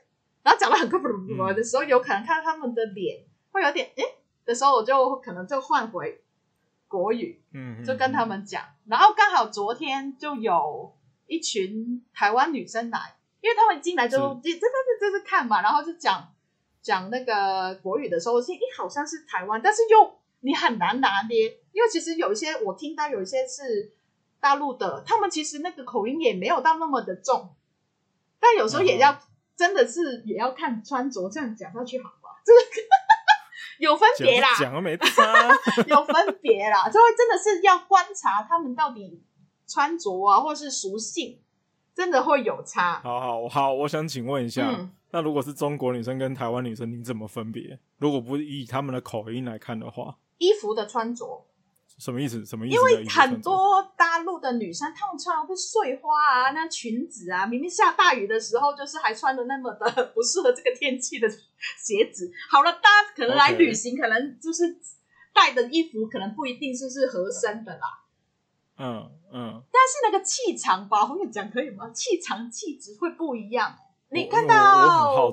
[0.44, 1.08] 然后讲的很不不
[1.52, 4.04] 的时候，有可能看到他们的脸会有点诶
[4.44, 6.22] 的时候，我就可能就换回
[6.86, 8.62] 国语，嗯，就跟他们讲。
[8.84, 10.94] 然后刚好昨天就有
[11.26, 16.32] 一群台湾女生来，因为他们进来就这这这这是看嘛，然后就讲。
[16.86, 23.92] 讲那个国语的时候，听，诶，好像是台湾，但是又你很难拿捏，因为其实有一些我听到有一些是
[24.38, 27.56] 大陆的，他们其实那个口音也没有到那么的重，
[28.38, 29.18] 但有时候也要、嗯、
[29.56, 32.36] 真的是也要看穿着，这样讲下去好不好？
[32.44, 32.60] 这个
[33.80, 35.50] 有分别啦，讲了没差，
[35.88, 39.24] 有分别啦，就会真的是要观察他们到底
[39.66, 41.42] 穿着啊，或是属性，
[41.96, 43.00] 真的会有差。
[43.02, 44.70] 好好好，我想请问一下。
[44.70, 47.78] 嗯那如果是中国女生跟台湾女生，你怎么分别？
[47.96, 51.46] 如果不以他们的口音来看的话，衣服的穿着
[51.96, 52.44] 什么意思？
[52.44, 52.76] 什么意思？
[52.76, 62.30] 因为很多大陆的女生，她们穿的是碎花啊，那裙子啊，明明下大雨的时候，就是还穿的那么的不适合这个天气的鞋子。
[62.50, 64.78] 好了，大家可能来旅行.可能就是
[65.32, 68.02] 带的衣服可能不一定是是合身的啦。
[68.78, 69.62] 嗯嗯。
[69.70, 71.90] 但是那个气场吧，后面讲可以吗？
[71.90, 73.76] 气场气质会不一样。
[74.08, 75.30] 你看到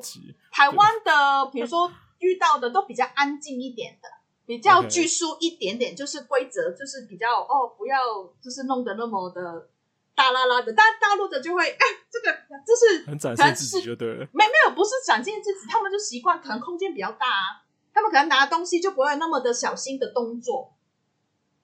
[0.51, 1.89] 台湾的，比如说
[2.19, 4.09] 遇到的都比较安静一点的，
[4.45, 7.97] 比较拘束一点点，就是规则，就是比较哦，不要
[8.41, 9.69] 就是弄得那么的
[10.15, 10.73] 大啦啦的。
[10.73, 12.35] 但大陆的就会， 哎，这个
[12.65, 14.27] 就是很展现自己就对了。
[14.33, 17.63] 没没有，不是展现自己，他们就习惯，可能空间比较大啊，
[17.93, 20.73] 他们可能拿东西就不会那么的小心的动作。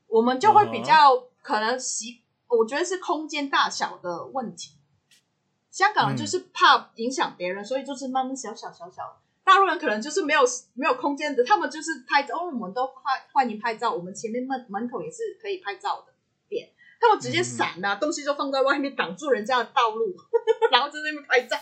[0.07, 4.73] 我们就会比较可能习，我觉得是空间大小的问题。
[5.71, 9.21] 香港人就是怕影响别人，嗯、所以就是慢慢小小小小。
[9.43, 10.41] 大陆人可能就是没有
[10.73, 16.13] 没有空间的，他们就是拍照，哦，我们都欢欢迎拍照，我们前面门门口也是可以拍照的
[16.47, 20.15] 点，他们直接闪了，嗯、东西就放在外面挡住人家的道路，
[20.71, 21.57] 然后在那边拍照。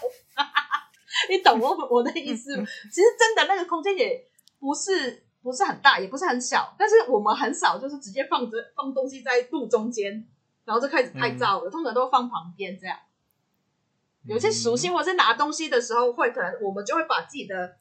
[1.30, 2.66] 你懂我我的意思吗？
[2.92, 4.26] 其实真的那个空间也
[4.60, 10.28] 不是不是很大，也不是很小，但是我们很少就是直接放着放东西在路中间，
[10.68, 12.98] 然后就开始拍照了，嗯、通常都放旁边这样。
[14.26, 17.78] 有些属性，或者是拿东西的时候，会可能我们就会把自己的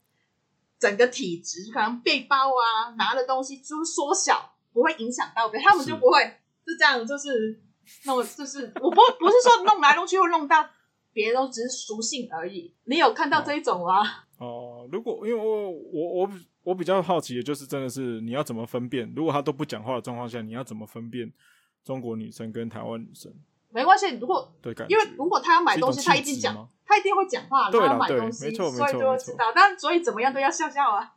[0.78, 6.22] 整个体质，可能背包啊拿的东西就缩小，不会影响到别人，他们就不会
[6.64, 7.60] 就这样，就是
[8.04, 10.70] 那么就是我不不是说弄来弄去会弄到
[11.12, 12.72] 别人，都只是属性而已。
[12.84, 14.06] 你有看到这一种吗？
[14.38, 16.30] 哦、呃，如果因为我我我
[16.62, 19.12] 我比较好奇的就是，真的是你要怎么分辨？
[19.16, 21.32] 如果他都不讲话的状况下，你要怎么分辨
[21.86, 23.32] 中国女生跟台湾女生？
[23.70, 24.52] 没关系，如果
[24.88, 29.52] 因为如果他要买东西，他一定讲，他一定会讲话，他要买东西，所以就会知道。
[29.54, 31.14] 但所以怎么样都要笑笑啊。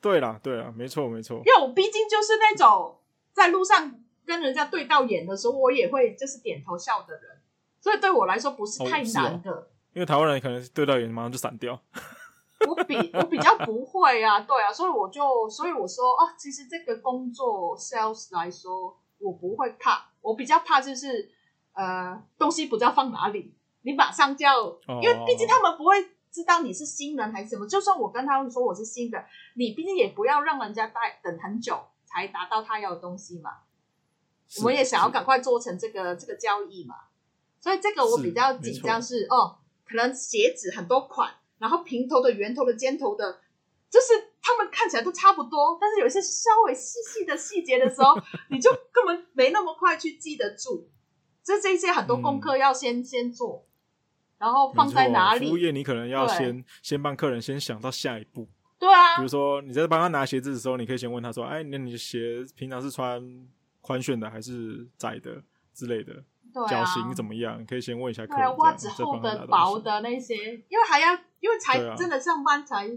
[0.00, 1.36] 对啦，对啦，没错，没错。
[1.44, 2.98] 因为我毕竟就是那种
[3.34, 7.42] 在路上跟人家对到眼的时候，我也会就是点头笑的人，
[7.82, 9.68] 所以对我来说不是太难的。
[9.92, 11.78] 因为台湾人可能对到眼马上就散掉。
[12.66, 21.30] 我比我比较不会啊，对啊，所以我就所以我说啊，其实这个工作 sales 来说，我不会怕，我比较怕就是
[21.72, 26.08] 呃东西不知道放哪里，你马上就要，哦、因为毕竟他们不会。
[26.30, 27.66] 知道你是新人还是什么？
[27.66, 33.50] 就算我跟他们说我是新的，你毕竟也不要让人家待等很久才达到他要的东西嘛。
[34.58, 36.94] 我们也想要赶快做成这个这个交易嘛。
[37.58, 43.40] 所以这个我比较紧张是，是哦，可能鞋子很多款，然后平头的、圆头的、尖头的，
[43.90, 44.06] 就是
[44.42, 48.14] 他们看起来都差不多，但是有一些稍微细细的细节的时候，
[48.50, 50.90] 你就根本没那么快去记得住。
[51.42, 53.64] 就这些很多功课要先、嗯、先做。
[54.36, 55.48] 然后放在哪里？
[55.48, 58.46] 服务业你可能要先先帮客人先想到下一步。
[58.78, 63.20] 对啊，比如说你在帮他拿鞋子的时候，你可以先问他说：“哎，那你的鞋平常是穿
[63.80, 65.42] 宽楦的还是窄的
[65.74, 66.12] 之类的？
[66.54, 68.46] 对啊、脚型怎么样？”你可以先问一下客人。
[68.48, 70.36] 对，袜子厚的、薄的那些，
[70.68, 72.88] 因为还要，因为才真的上班才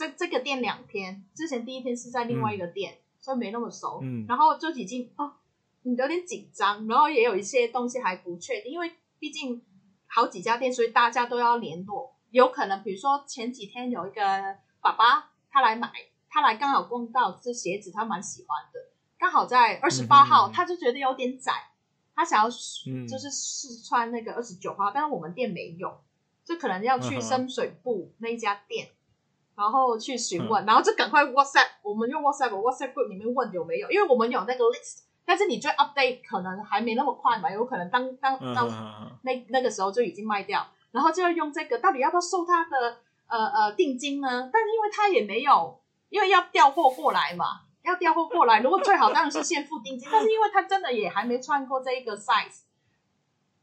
[0.00, 4.00] 这这个店两天，之前第一天是在另外一个店，嗯、所以没那么熟。
[4.02, 5.32] 嗯，然后就已经哦，
[5.82, 9.62] 你有点紧张，然后也有一些东西还不确定，因为毕竟。
[10.12, 12.16] 好几家店，所以大家都要联络。
[12.32, 14.20] 有可能，比如说前几天有一个
[14.80, 15.88] 爸爸，他来买，
[16.28, 18.80] 他来刚好逛到这鞋子，他蛮喜欢的。
[19.16, 21.52] 刚好在二十八号，嗯、他就觉得有点窄，
[22.12, 26.00] 他想要就是试穿那个二十九号，嗯、但是我们店没有，
[26.44, 28.88] 就可能要去深水埗那一家店，
[29.60, 35.02] 然后去询问，嗯、然后就赶快 WhatsApp，我们用 WhatsApp WhatsApp group 里面问有没有，因为我们有那个 list。
[35.26, 38.66] 但是你最 update 可能还没那么快嘛，有可能当当当
[39.22, 42.96] 那那个时候就已经卖掉，然后就要用这个，到底要不要收他的
[43.28, 44.50] 呃呃定金呢？
[44.50, 52.62] 但是因为他也没有，因为要调货过来嘛，要调货过来，如果最好当然是先付定金，但是因为他真的也还没穿过这一个 size，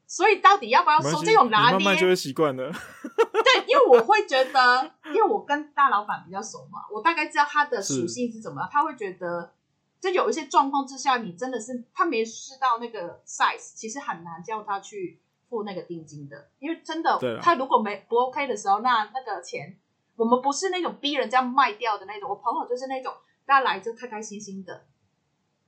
[0.08, 1.72] 所以到底要不要收这种拿捏？
[1.74, 2.72] 慢慢就会习惯了。
[2.72, 9.54] 对，因为我会觉得，因为我跟大老板比较熟嘛，我大概知道他的属性是怎么样，他会觉得。
[10.00, 19.76] 就有一些状况之下，你真的是他没试到那个 size，其实很难叫他去付那个定金的，因为真的，了他如果没不 OK 的时候，那那个钱，
[20.15, 23.12] 我们不是那种逼人家卖掉的那种，我朋友就是那种
[23.43, 24.86] 大家来就开开心心的，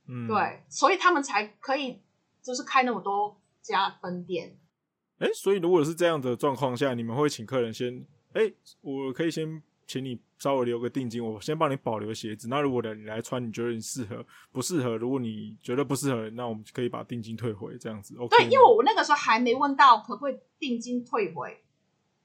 [0.06, 2.00] 嗯，对，所以他们才可以
[2.40, 4.58] 就是开那么多家分店。
[5.18, 9.62] 哎，所以如果是这样的状况下，你们会请客人先，哎，我可以先。
[9.86, 12.46] 请你稍微留个定金，我先帮你保留鞋子。
[12.46, 14.96] 那如果你来穿，你觉得你适合不适合？
[14.96, 18.14] 如果你觉得不适合，那我们可以把定金退回，这样子。
[18.16, 18.28] OK。
[18.28, 21.60] 对，因为我那个时候还没问到可不可以定金退回，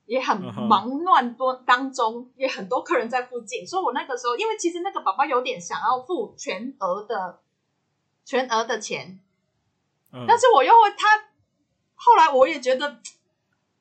[0.06, 2.28] 也很忙乱多当中，uh.
[2.36, 7.40] 也很多客人在附近，所以我那个时候，因为其实那个宝宝有点想要付全额的
[8.24, 9.20] 全额的钱
[10.16, 10.26] ，uh.
[10.28, 11.08] 但是我又会他，
[11.94, 13.02] 后来我也觉得。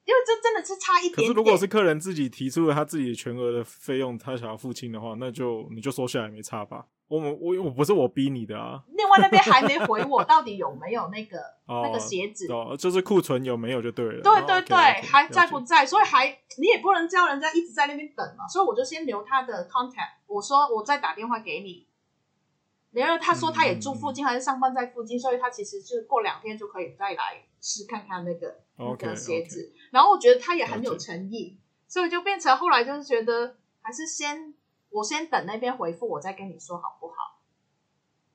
[0.06, 1.28] 因为这真的是差一点点。
[1.28, 6.84] 可是如果是客人自己提出了他自己全额的费用，他想要付清的话，那就你就说下来没差吧？
[7.08, 8.82] 我我我不是我逼你的啊。
[8.88, 11.38] 另外那边还没回我，到底有没有那个
[11.82, 12.46] 那个鞋子？
[12.52, 14.20] 哦，就是库存有没有就对了。
[14.20, 15.86] 对对对，还在不在？
[15.86, 16.26] 所以还
[16.58, 18.46] 你也不能叫人家一直在那边等嘛。
[18.46, 21.86] 所以我就先留他的 contact，我说我再打电话给你。
[22.94, 29.72] 然后他说他也住附近，还是上班在附近，所以他其实就过两天就可以再来试看看那个那个鞋子。
[29.90, 34.54] 然后我觉得他也很有诚意，所以就变成后来就是觉得还是先
[34.90, 37.14] 我先等那边回复，我再跟你说好不好？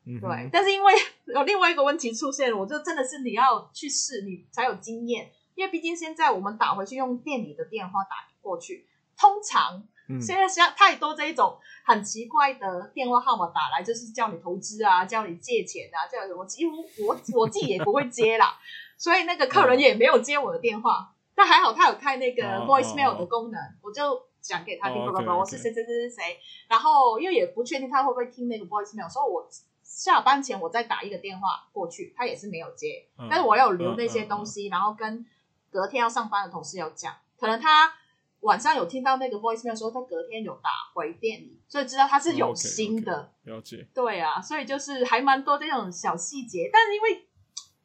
[0.06, 0.50] 嗯，对。
[0.52, 0.93] 但是因为
[1.28, 5.32] 有另外一个问题出现了，我就真的是你要去试，你才有经验。
[5.56, 9.88] 因为毕竟现在我们打回去用店里的电话打过去，通常。
[10.19, 18.58] 现在像太多这一种很奇怪的电话号码打来，就是叫你投资啊，叫你借钱啊，叫我几乎我我自己也不会接啦，
[18.98, 21.13] 所以那个客人也没有接我的电话。
[21.36, 26.39] 但还好他有开那个 voicemail 的功能，我就讲给他听，不不不，我是谁谁谁谁谁。
[26.67, 29.48] 然后因为也不确定他会不会听那个 voicemail，所以我
[29.84, 33.06] 下班前我再打一个电话过去，他也是没有接。
[33.29, 35.25] 但是我有留那些东西，然后跟
[35.69, 37.94] 隔天要上班的同事有讲，可能他。
[38.42, 43.31] 晚上有听到那个 voicemail 说他隔天有打回店里，所以知道他是有心的。
[43.44, 43.87] Okay, okay, 了解。
[43.94, 46.69] 对啊，所以就是还蛮多这种小细节。
[46.71, 47.27] 但是因为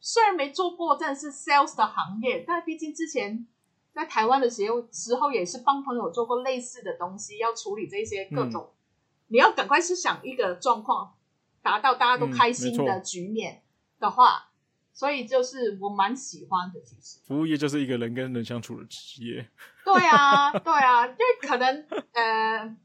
[0.00, 3.46] 虽然没做过真的是 sales 的行业，但毕竟之前
[3.92, 8.74] 在台湾的时候时候也是帮朋友做过类似的东西，要处理这些各种，嗯、
[9.28, 11.14] 你要赶快去想一个状况，
[11.62, 13.62] 达到大家都开心的局面
[13.98, 14.50] 的话。
[14.50, 14.53] 嗯
[14.94, 19.46] 所以就是我蛮喜欢的，其实服务业就是一个人跟人相处的职业。
[19.84, 22.76] 对啊，对啊，因为可能呃，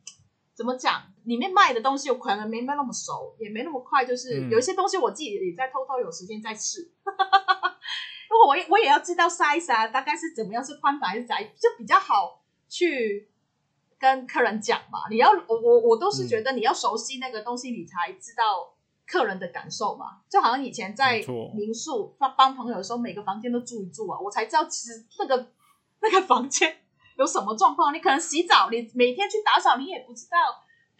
[0.55, 1.03] 怎么讲？
[1.25, 6.91] 里面卖的东西有可能没那么熟，也没那么快，就是有一些东西我自己也在偷偷有时间在试。
[7.05, 13.29] 如果我也我也要知道 size 啊，大概是怎么样，是宽版还是窄，就比较好去
[13.99, 15.07] 跟客人讲嘛。
[15.11, 18.73] 你要我我我都是觉得你要熟悉那个东西，你才知道
[19.09, 20.21] 客人的感受嘛。
[20.29, 21.19] 就好像以前在
[21.55, 25.47] 民宿帮帮朋友的时候，每个房间都住一住啊，我才知道其实那个
[26.01, 26.77] 那个房间
[27.17, 27.93] 有什么状况。
[27.93, 30.37] 你可能洗澡，你每天去打扫，你也不知道。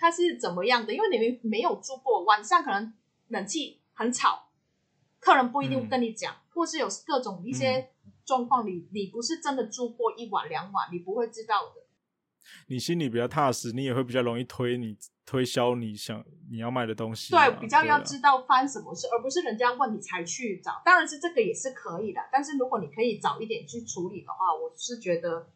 [0.01, 0.93] 它是怎么样的？
[0.93, 2.93] 因为你们没有住过，晚上可能
[3.27, 4.47] 冷气很吵，
[5.19, 7.91] 客人不一定跟你讲，嗯、或是有各种一些
[8.23, 11.81] 状况，你、嗯、你不是真的住过一晚两晚，你不会知道的。
[12.67, 17.31] 你心里比较踏实，你也会比较容易推你推销你想你要卖的东西。
[17.31, 20.81] 对，比较要知道翻什么事，而不是人家问你才去找。
[20.83, 25.47] 当然是这个也是可以的，但是如果你可以早一点去处理的话，我是觉得，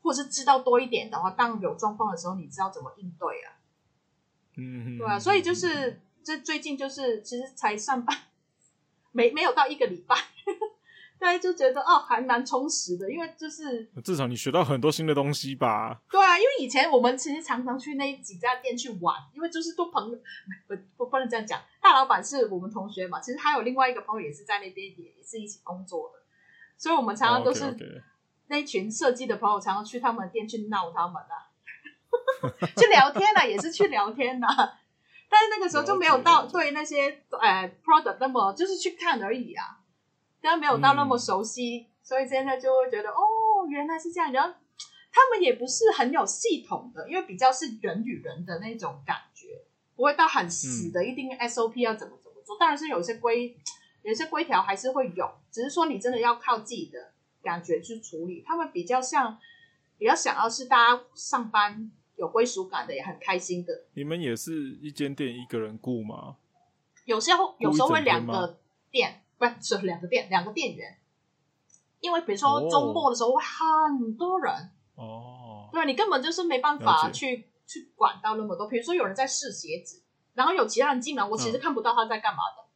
[0.00, 3.58] 或是知道多一点的话，当有状况的时候，你知道怎么应对啊。
[4.56, 8.16] 嗯，对啊，所以就是这最近就是其实才上班，
[9.12, 10.16] 没没有到一个礼拜，
[11.18, 16.00] 大家就觉得哦还蛮充实的，因为就是至少你学到很多新的东西吧。
[16.10, 20.18] 对啊，因为以前我们其实常常去那几家店去玩，因为就是都朋友，
[20.66, 26.20] 不不不能这样讲，大老板是我们同学嘛，其实还有另外一个朋友也是在那边也也是一起工作的，
[26.76, 27.76] 所以我们常常都是
[28.46, 31.46] 那群设计的朋友常常去他们的店去闹他们啊。
[32.76, 34.46] 去聊天了，也是去聊天的，
[35.28, 39.80] 但是那个时候就没有到对那些呃 product 那么就是去看而已啊，
[40.40, 44.32] 但没有到那么熟悉，嗯、所以现在就会觉得哦，原来是这样。
[44.32, 44.54] 然后
[45.10, 49.62] 他们也不是很有系统的，因为比较是人与人的那种感觉，
[49.96, 52.56] 不会到很死的，一定 SOP 要怎么怎么做。
[52.58, 53.56] 当然是有些规，
[54.02, 57.12] 有些规条还是会有，只是说你真的要靠自己的
[57.42, 58.42] 感觉去处理。
[58.46, 59.38] 他们比较像，
[59.96, 61.90] 比较想要是大家上班。
[62.18, 63.84] 有归属感的，也很开心的。
[63.94, 66.34] 你们也是一间店一个人顾吗？
[67.04, 68.58] 有时候有时候会两个
[68.90, 70.98] 店，不是两个店，两个店员。
[72.00, 74.54] 因为比如说周末的时候会很多人
[74.94, 78.68] 哦，对，你根本就是没办法去去管到那么多。
[78.68, 80.02] 比如说有人在试鞋子，
[80.34, 82.70] 然后有其他人进来，我其实看不到他在干嘛的，嗯、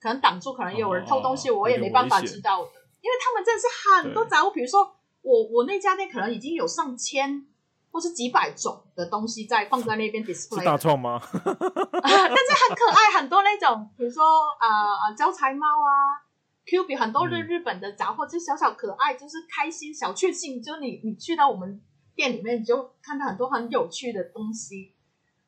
[0.00, 2.70] 可能挡住，可能有人偷东西，哦、我也没办法知道的。
[3.00, 3.66] 因为他们真的是
[4.02, 7.46] 很多杂物，比如说我我那家店可能已经有上千。
[7.94, 11.22] 或是几百种的东西在放在那边 display，是大创吗？
[11.30, 14.24] 但是很可爱，很多那种，比如说
[14.58, 16.26] 啊啊招财猫啊
[16.66, 20.60] ，Q 比很多日日本的杂货，嗯、就小小可爱，就是开心小确幸。
[20.60, 21.80] 就你你去到我们
[22.16, 24.92] 店里面，你就看到很多很有趣的东西。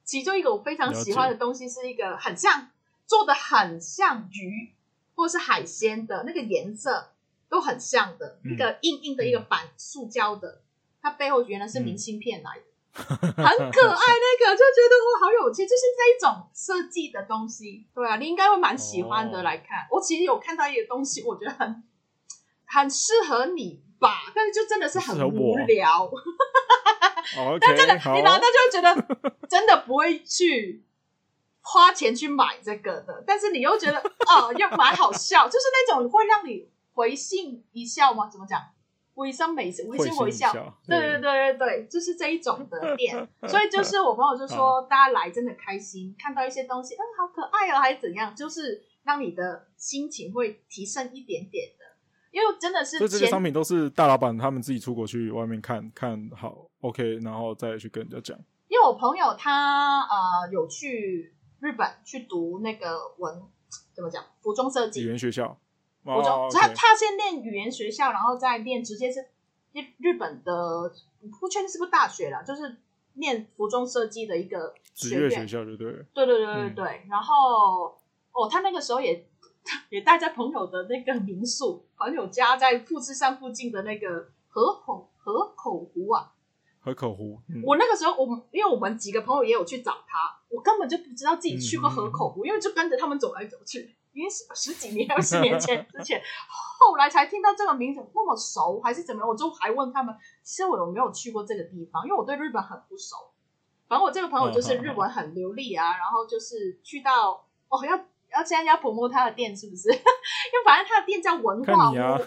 [0.05, 2.69] 其中一个我非常喜欢的东西，是一个很像
[3.07, 4.73] 做的很像鱼
[5.17, 7.11] 或是海鲜的那个颜色
[7.49, 10.63] 都很像的、嗯、一个硬硬的一个板，塑胶的。
[11.07, 12.63] 它背后原来是明信片来的，
[12.99, 17.87] 嗯、很可爱，那个就觉得哇，好有趣，就是这一种设计的东西。
[17.95, 19.45] 对啊，你应该会蛮喜欢的。
[19.45, 21.85] 来看，哦、我其实有看到一个东西，我觉得很
[22.65, 26.11] 很适合你吧，但是就真的是很无聊。
[27.61, 29.17] 但真的，你拿到就会觉得
[29.49, 30.85] 真的不会去
[31.61, 38.29] 花钱去买这个的，但是你又觉得哦，又蛮好笑，就是那种会让你回信一笑吗？
[38.29, 38.61] 怎么讲？
[39.17, 40.53] 微笑美食，微笑微笑，
[40.87, 43.17] 对对对对对，就是这一种的店，
[43.49, 51.85] 所以就是我朋友就说，大家来真的开心，看到一些东西，嗯，好可爱哦，还是怎样，就是让你的心情会提升一点点的，
[52.31, 58.39] 因为真的是，所以这些商品都是大老板他们自己出国去外面看看好，OK，然后再去跟人家讲。
[58.69, 63.43] 因为我朋友他呃有去日本去读那个文，
[63.95, 65.59] 怎么讲，服装设计语言学校。
[66.07, 69.21] 我就、oh, 他他先念语言学校，然后再念直接是
[69.73, 70.93] 日日本的，
[71.41, 72.77] 不确定是不是大学啦，就是
[73.15, 76.85] 念服装设计的一个学院学校，对对对对对对。
[76.85, 77.99] 嗯、然后
[78.31, 79.27] 哦，他那个时候也
[79.91, 86.33] 也待在朋友的那个民宿，朋友家在富士山附近的那个河口河口湖啊，
[86.79, 87.41] 河口湖。
[87.49, 93.96] 嗯、我那个时候，我们因为我们几个朋友也有去找他，我根本就不知道自己去过河口湖，嗯、因为就跟着他们走来走去。
[94.17, 99.29] 已经十几年、二十年前之前，后来才听到这个名字那么熟，还是怎么样？
[99.29, 102.03] 我就还问他们，其实我有没有去过这个地方？
[102.05, 103.15] 因为我对日本很不熟。
[103.87, 107.79] 反正我这个朋友就是日文很流利啊，然后就是去到哦，
[108.33, 109.89] 要要现在要 promote 他的店是不是？
[109.93, 112.19] 因为反正他的店叫文化屋，啊、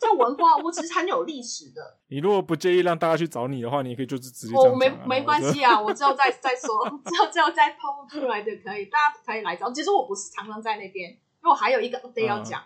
[0.00, 1.80] 叫文化屋，其实很有历史的。
[2.08, 9.70] 你如果不介意让大家去找你的话，你也可以就是直接我没没关系啊，我之后再再说，之后之后再 po 出来就可以，大家可以来找。
[9.72, 11.10] 其实我不是常常在那边。
[11.42, 12.62] 因为我还有一个 update 要讲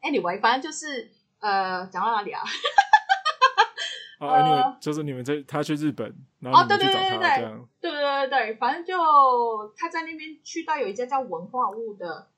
[0.00, 1.10] ，Anyway，反正就是
[1.40, 2.40] 呃，讲到哪里啊？
[4.80, 6.06] 就是你们在他去日本，
[6.40, 7.68] 然后你们去找他这样。
[7.80, 8.94] 对对对对，反正就
[9.76, 12.28] 他在那边去到有一家叫文化物的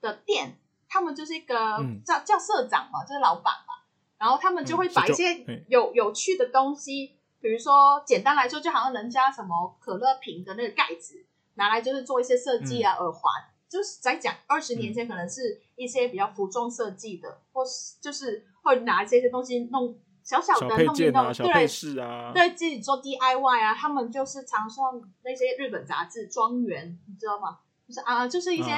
[0.00, 0.58] 的店，
[0.88, 3.74] 他们就是一个叫叫社长嘛，就是老板嘛，
[4.18, 11.24] 然后他们就会把一些有有趣的东西，比如说简单来说，就好像人家什么可乐瓶的那个盖子
[11.54, 13.22] 拿来就是做一些设计啊，耳环，
[13.68, 19.98] 就是在讲二十年前可能是一些比较服装设计的，或是就是会拿这些东西弄。
[20.28, 27.60] 小小的弄一弄，小配饰啊，对，对自己做 DIY 啊，他们就是常送那些日本杂志《庄园》，你知道吗？
[27.86, 28.70] 就是啊，就是一些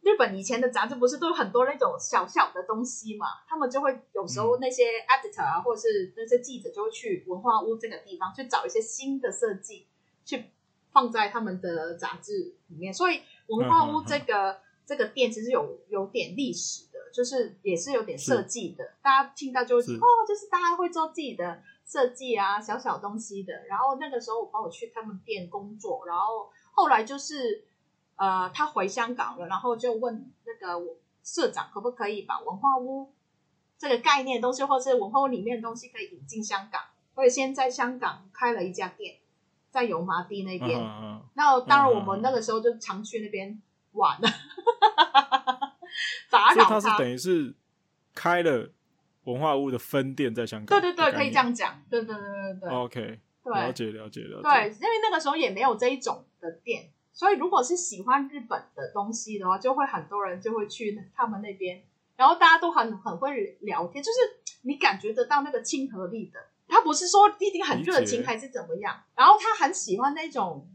[0.00, 3.26] 日本以前的杂志，不是都有很多那种小小的东西嘛？
[3.46, 9.86] 他们就会有时候那些 editor 啊，嗯、或者是那些记者就会去文化屋这个地方去找一些新的设计，
[10.24, 10.46] 去
[10.90, 12.92] 放在他们的杂志里面。
[12.92, 16.86] 所以文化屋这个、嗯、这个店其实有有点历史。
[17.14, 23.52] 就是也是有点设计的，大家听到就哦，就是大家会做自己的设计啊，小小东西的。
[23.68, 27.64] 然后那个时候我帮我去他们店工作，然后后来就是
[28.16, 30.84] 呃，他回香港了，然后就问那个
[31.22, 33.12] 社长可不可以把文化屋
[33.78, 36.80] 这个概念东西，或是文化屋里面的东西可以引进香港。
[37.14, 39.18] 所以先在香港开了一家店，
[39.70, 40.80] 在油麻地那边。
[41.34, 43.62] 那、嗯、当然我们那个时候就常去那边
[43.92, 44.28] 玩了。
[46.30, 47.54] 打扰他，所以他是等于是
[48.14, 48.70] 开了
[49.24, 50.80] 文化屋的分店在香港。
[50.80, 51.82] 对对对，可以这样讲。
[51.88, 52.70] 对对对对对。
[52.70, 54.42] OK，对，了解了解了解。
[54.42, 61.82] 对，因为那个时候也没有这一种的店，所以如果是喜欢日本的东西的话，就会很多人就会去他们那边，
[62.16, 64.18] 然后大家都很很会聊天，就是
[64.62, 66.38] 你感觉得到那个亲和力的。
[66.66, 70.68] 他不是说一定很热情还是怎么样，然后他很喜欢那种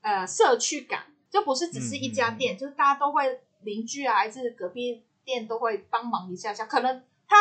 [0.00, 3.40] 呃社区感，就不是只是一家店，嗯嗯就是大家都会。
[3.64, 6.66] 邻居啊，还是隔壁店都会帮忙一下下。
[6.66, 7.36] 可能他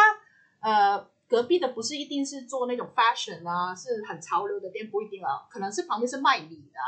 [0.61, 5.45] 呃隔壁的不是一定是做那种 fashion 啊，是很潮流的店，不一定啊。
[5.49, 6.79] 可能是旁边是卖米的，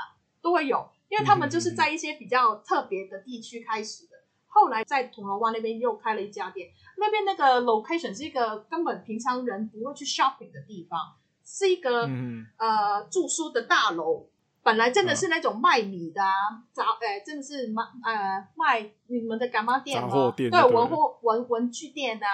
[0.42, 0.90] 都会有。
[1.08, 4.16] 因为他们就是在一些比较特别的地区开始的。
[4.48, 14.28] 后来在铜锣湾那边又开了一家店，那边那个 location 是一个根本平常人不会去 shopping 的地方，是一个、嗯、呃住宿的大楼。
[14.66, 16.34] 本来真的是那种卖米的啊，
[16.74, 20.10] 杂哎、欸，真的是卖呃卖你们的干妈店啊，
[20.50, 22.28] 对，对文货文文具店啊，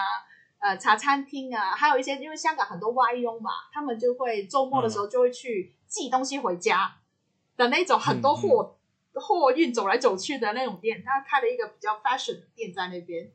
[0.60, 7.00] 呃茶餐厅啊，还有一些因为香港很多外佣嘛，他们就会周末的时候就会去寄东西回家
[7.58, 8.78] 的那种，很多货
[9.14, 13.30] 货运走来走去的那种店，他开了一个比较 fashion 的店在那边，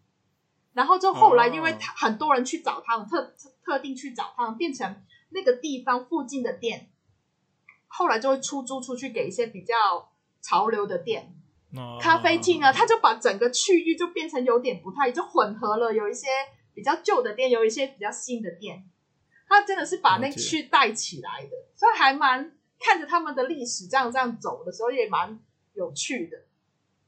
[0.72, 6.88] 然后就后来因为很多人去找他们，特特定去找他们，变成那个地方附近的店。
[7.98, 9.74] 后来就会出租出去给一些比较
[10.42, 11.34] 潮流的店，
[11.98, 16.26] 咖啡厅啊，它就把整个区域就变成有点不太，就混合了，有一些
[16.74, 18.84] 比较旧的店，有一些比较新的店，
[19.48, 25.40] 他真的是把那区带起来的，所以还蛮看着他们的历史这样这样走的时候也蛮
[25.72, 26.36] 有趣的。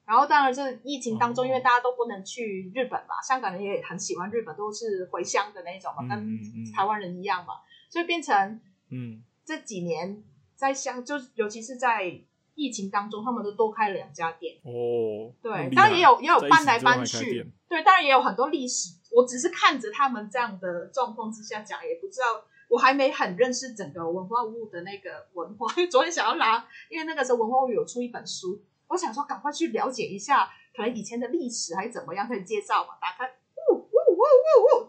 [0.06, 7.54] 然后当然是疫情当中，因为大家都不能去日本嘛，香港人也很喜欢日本，都是回乡的那种嘛，跟台湾人一样嘛，
[7.90, 8.58] 所以变成
[8.88, 9.22] 嗯。
[9.44, 10.24] 这几年。
[10.58, 12.20] 在香，就尤其是在
[12.56, 15.32] 疫情当中，他们都多开了两家店哦。
[15.40, 18.94] 对，当然也有也有搬来搬去，对，当然也有很多历史。
[19.12, 25.72] 我只是看着他们这样的状况之下讲，也不知道，我还没很认识整个文化物的那个文化。
[25.76, 32.94] 因 为昨天想要拿，因为那个时候文化物有出一本书，我想说赶快去了解一下，可能以前的历史还是怎么样，可以介绍嘛。
[33.00, 33.32] 打开。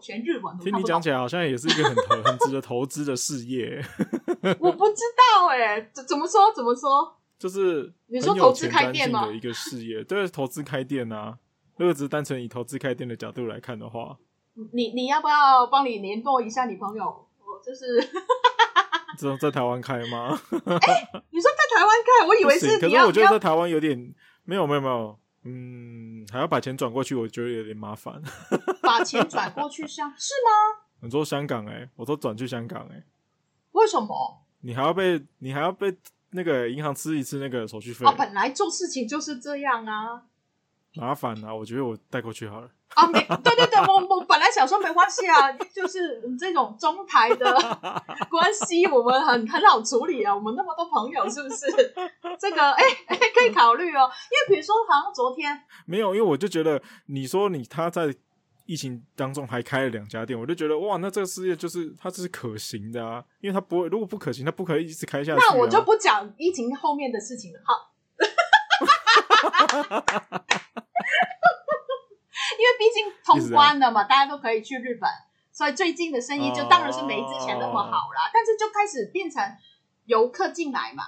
[0.00, 3.84] 全日文，听你讲起来好像也是一个很投很值得投资的事业。
[4.58, 6.52] 我不知道哎、欸，怎怎么说？
[6.56, 7.16] 怎么说？
[7.38, 9.26] 就是你说投资开店吗？
[9.26, 11.38] 的一个事业，对，投资开店啊。
[11.76, 14.16] 如果只是单纯以投资开店的角度来看的话，
[14.72, 17.04] 你你要不要帮你联络一下你朋友？
[17.04, 18.00] 我就是，
[19.18, 20.28] 这种在台湾开吗？
[20.50, 24.14] 哎、欸，你说在台湾开，我以为是，可是我觉得在台湾有点
[24.44, 28.22] 没有没有没有，嗯，还要把钱转过去，我觉得有点麻烦。
[28.98, 30.80] 把钱转过去香是吗？
[31.02, 33.04] 你说香港哎、欸，我都转去香港哎、欸，
[33.72, 34.42] 为什么？
[34.60, 35.96] 你还要被你还要被
[36.32, 38.12] 那个银行吃一次那个手续费啊？
[38.18, 40.24] 本来做事情就是这样啊，
[40.94, 41.54] 麻烦啊！
[41.54, 47.50] 我觉得我带过去好了啊，没对对对，我我本来想说没关系啊，就是这种中台的
[48.28, 51.66] 关系，我们很很好处理啊，我们那么多朋友，是不是？
[52.38, 58.14] 这个哎哎、欸欸、可以考虑哦，因为比如说好像昨天没有，因为我就觉得你说你他在。
[58.70, 65.44] 疫情当中还开了两家店，我就觉得哇，那这个事业就是它这是可行的啊，因为它不会，如果不可行，它不可以一直开下去啊。
[65.48, 67.90] 那我就不讲疫情后面的事情了，好，
[72.60, 75.10] 因为毕竟通关了嘛，大家都可以去日本，
[75.50, 78.28] 所以最近的生意就当然是没之前那么好啦。
[78.28, 79.42] 哦、但是就开始变成
[80.04, 81.02] 游客进来嘛，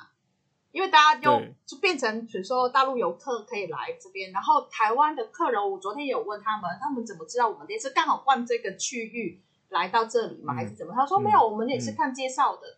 [0.72, 10.52] 因为大家又就变成，比如说大陆游客可以来这边，然后台湾的客人，我昨天有问他们，他们怎么知道我们店是刚好逛这个区域来到这里吗？
[10.52, 10.92] 嗯、还是怎么？
[10.92, 12.66] 他说没有，我们也是看介绍的。
[12.66, 12.76] 嗯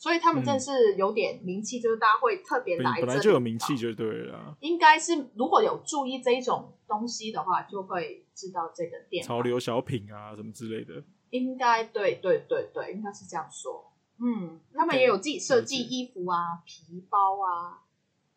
[0.00, 3.00] 所以他们真是有点名气，嗯、就是大家会特别来。
[3.00, 4.56] 本来就有名气就对了。
[4.60, 9.24] 应该是如果有注意这一种东西的话，就会知道这个店。
[9.24, 11.02] 潮流小品啊，什么之类的。
[11.30, 13.87] 应该对对对对，应该是这样说。
[14.20, 17.82] 嗯，他们也有自己设计衣服啊、皮包啊、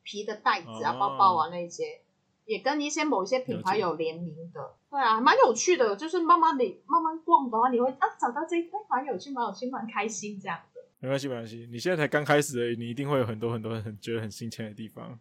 [0.04, 2.02] 皮的袋子啊、包包啊那些，
[2.46, 4.76] 也跟一些某一些品牌有联名的。
[4.90, 5.96] 对啊，蛮有趣的。
[5.96, 10.82] 就是慢慢你慢慢逛的话，你会啊找到这一块蛮有趣、蛮有趣、蛮开心这样的。
[11.00, 11.68] 没关系，没关系。
[11.72, 15.20] 你现在才刚开始而已，你一定会有很多很多很觉得很新鲜的地方。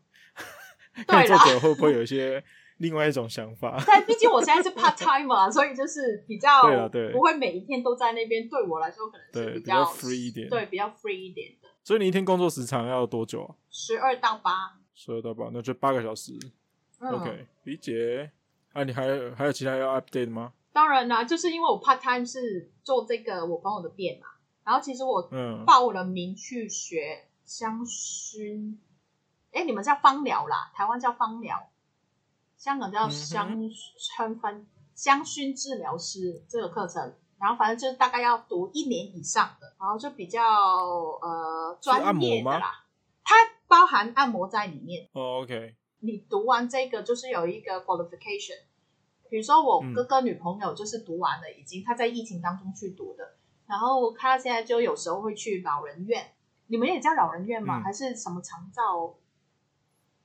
[1.06, 2.44] 对啦，作者会不会有一些
[2.80, 3.76] 另外一种想法？
[3.86, 6.62] 但毕竟我现在是 part time 嘛，所以就是比较
[7.12, 8.48] 不会每一天都在那边。
[8.48, 11.68] 对我来说，可能是比较，free 一点，对，比较 free 一点的。
[11.84, 13.54] 所以你一天工作时长要多久啊？
[13.70, 14.78] 十二到八。
[14.94, 16.32] 十二到八，那就八个小时。
[17.00, 18.30] 嗯、OK，理解。
[18.72, 20.52] 啊，你还有还有其他要 update 的吗？
[20.72, 24.26] 当然啦，就是因为我 part time 是做这个我朋友的店嘛。
[24.64, 25.22] 然后其实我
[25.66, 28.76] 报了名去学香薰，
[29.52, 31.69] 哎、嗯，你们叫芳疗啦，台湾叫芳疗，
[32.60, 33.58] 香港叫香
[33.96, 37.14] 香氛香薰治疗师这个课程。
[37.40, 42.84] 然后反正就是大概要读一年以上的，然后就比较呃专业的啦。
[43.24, 43.34] 它
[43.66, 45.08] 包含按摩在里面。
[45.14, 45.74] 哦，OK。
[46.00, 48.60] 你读完这个就是有一个 qualification，
[49.30, 53.36] 比如说我哥哥女朋友就是读完了，已经他在疫情当中去读的。
[53.66, 56.34] 然后他现在就有时候会去老人院，
[56.66, 57.78] 你们也叫老人院吗？
[57.78, 59.14] 嗯、还是什么长照？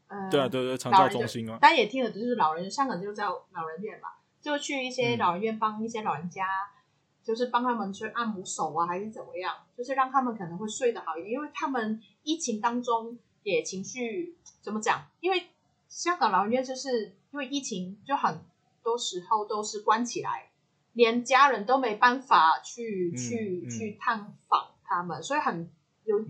[0.07, 1.57] 呃，对啊，对对，长照中心啊。
[1.61, 4.09] 大家也听了，就是老人，香港就叫老人院嘛，
[4.41, 6.83] 就去一些老人院帮一些老人家，嗯、
[7.23, 15.07] 就是帮他们去按摩手啊，还是怎么样，就是让他们可能会睡得好一点，因为他们疫情当中也情绪怎么讲？
[15.19, 15.47] 因为
[15.87, 18.43] 香港老人院就是因为疫情，就很
[18.83, 20.49] 多时候都是关起来。
[20.93, 25.69] 连家人都没办法去、嗯、去、嗯、去探访他们，所以很
[26.05, 26.23] 有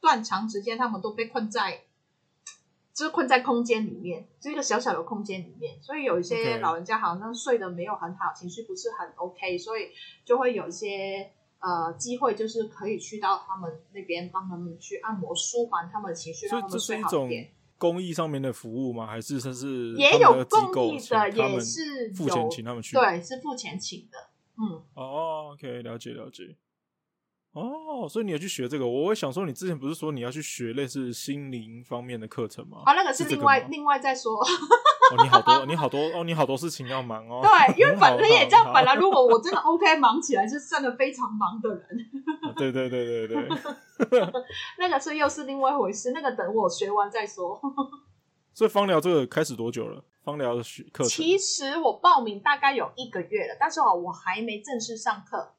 [0.00, 1.82] 段长时间，他们都被困在，
[2.94, 5.82] 就是困在空间里面，这个小小的空间里面。
[5.82, 9.90] 所以有一些老人家好像睡得没有很好，情绪不是很 OK，所以
[10.24, 11.30] 就会有一些
[11.60, 17.50] 呃机会，就是可以去到他们那边帮他们去按摩，舒缓他们的情绪，让他们睡好一点。
[17.78, 19.06] 公益上面的服务吗？
[19.06, 22.94] 还是说是也有公益的，也是付钱请他们去？
[22.94, 24.18] 对，是付钱请的。
[24.56, 26.54] 嗯，哦，OK，了解了解。
[27.52, 28.86] 哦，所以你有去学这个？
[28.86, 32.78] 我会想说，你之前不是说你要去学类似心灵方面的课程吗？
[32.86, 34.32] 啊，那个是另外另外再说。
[34.40, 37.42] 哦，你好多，你好多哦，你好多事情要忙哦。
[37.42, 41.86] 对，因为本来也这样，本来如果我真的 OK 忙起来，是真的非常忙的人。
[42.56, 43.48] 对对对对对。
[44.78, 47.60] 那个是又是另外一回事，那个等我学完再说。
[48.54, 50.02] 所以芳疗这个开始多久了？
[50.24, 51.10] 芳疗的学课程？
[51.10, 55.52] 其实我报名大概有一个月了，但是哦，我还没正式上课，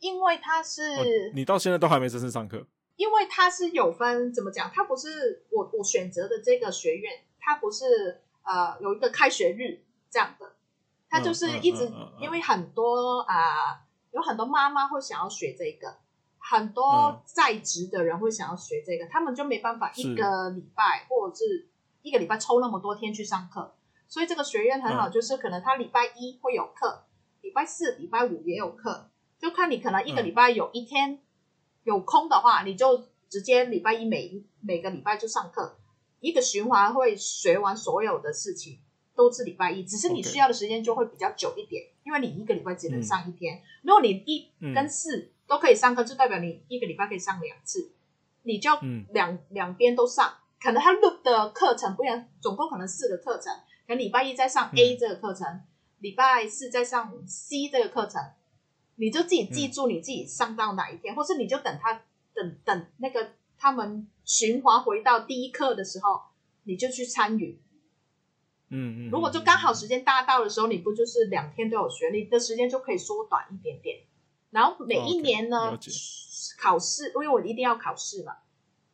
[0.00, 4.70] 因为它是、哦、你到现在都还没正式上课，因为它是有分怎么讲？
[4.74, 8.20] 它不是我我选择的这个学院，它不是。
[8.42, 10.54] 呃，有一个开学日这样的，
[11.10, 11.88] 他就是一直
[12.18, 13.80] 因为很多啊、呃，
[14.12, 15.98] 有很多妈妈会想要学这个，
[16.38, 21.68] 很多在职的人会想要学这个，他们就没办法一个礼拜或者是
[22.00, 23.74] 一个礼拜抽那么多天去上课，
[24.08, 27.04] 所以这个学院很好，就是可能他礼拜一会有课，
[27.42, 29.09] 礼拜四、礼拜五也有课，
[29.40, 31.18] 就看你可能一个礼拜有一天
[31.84, 35.78] 有空的话，你就直接礼拜一每每个礼拜就上课。
[36.20, 38.78] 一个循环会学完所有的事情，
[39.14, 43.56] 都是礼拜一，只是你需要的时间就会比较久一点.因为你一个礼拜只能上一天。
[43.56, 47.92] 嗯、如果你一跟四都可以上课，就代表你一个礼拜可以上两次，
[48.42, 48.70] 你就
[49.12, 50.34] 两、嗯、两边都上。
[50.60, 53.50] 可能他 loop 的课程不一样，总共可能四个课程，
[53.86, 55.62] 可能礼拜一在上 A 这个课程，嗯、
[56.00, 58.20] 礼拜四在上 C 这个课程，
[59.00, 62.02] 你就自己记住你自己上到哪一天，嗯、或是你就等他
[62.34, 63.32] 等等那个。
[63.62, 66.22] 他们循环回到第一课的时候，
[66.62, 67.60] 你就去参与。
[68.70, 69.10] 嗯嗯。
[69.10, 73.98] 如果就刚好时间搭到的时候，你不就是两天都有学，你的时间就可以缩短一点点。
[74.48, 76.54] 然后每一年呢，Okay.
[76.58, 78.38] 考试，因为我一定要考试嘛。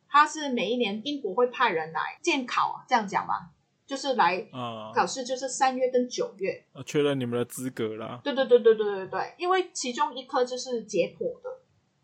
[0.09, 3.51] 他是每一年英国会派人来监考，这样讲嘛，
[3.87, 4.45] 就是来
[4.93, 6.63] 考试，就是三月跟九月。
[6.73, 8.19] 啊，确认你们的资格啦。
[8.23, 11.49] 对对对对对对对，因为其中一科就是解剖的，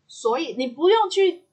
[0.08, 1.44] 所以你不用去。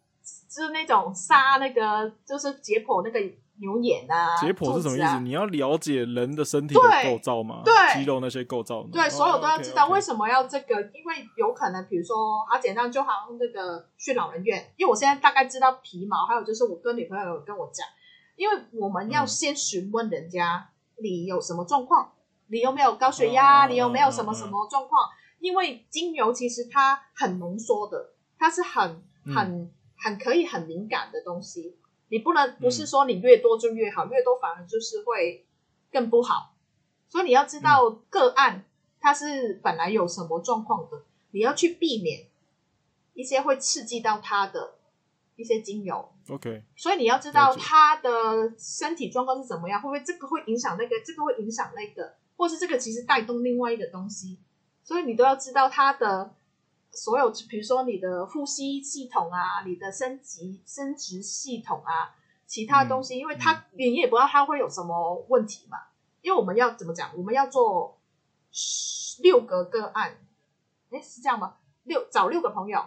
[0.48, 3.20] 就是那种杀那个，就是解剖那个
[3.60, 5.04] 牛眼啊，解剖是什么意思？
[5.04, 7.64] 啊、你要了解人的身体的构造吗？
[7.66, 9.88] 对，肌肉那些构造，对，所有都要知道。
[9.88, 10.76] 为什么要这个？
[10.94, 12.16] 因为有可能，比如说，
[12.48, 17.88] 好简单，就好像那个去老人院，因为我现在大概知道皮毛，还有就是我跟女朋友有跟我讲，
[18.36, 20.70] 因为我们要先询问人家
[21.02, 22.14] 你有什么状况，
[22.48, 25.10] 你有没有高血压，你有没有什么什么状况？
[25.40, 31.78] 因为精油其实它很浓缩的，它是很很很可以很敏感的东西。
[32.10, 35.46] 你不能不是说你越多就越好，越多反而就是会
[35.92, 36.54] 更不好。
[37.10, 38.66] 所以你要知道个案
[39.00, 42.28] 它是本来有什么状况的，你要去避免
[43.14, 44.76] 一些会刺激到它的
[45.36, 46.12] 一些精油。
[46.30, 54.40] OK，所以你要知道他的身体状况是怎么样，会不会这个会影响那个，这个会影响那个，或是这个其实带动另外一个东西。
[54.84, 56.36] 所以你都要知道他的
[56.92, 62.16] 所有，比如说你的呼吸系统啊，你的生殖生殖系统啊，
[62.46, 65.78] 其他东西，嗯、因为他你也不知道他会有什么问题嘛。
[66.22, 67.10] 因为我们要怎么讲？
[67.18, 68.00] 我们要做
[69.24, 70.18] 六个个案，
[70.92, 71.56] 哎，是这样吗？
[71.84, 72.80] 六找六个朋友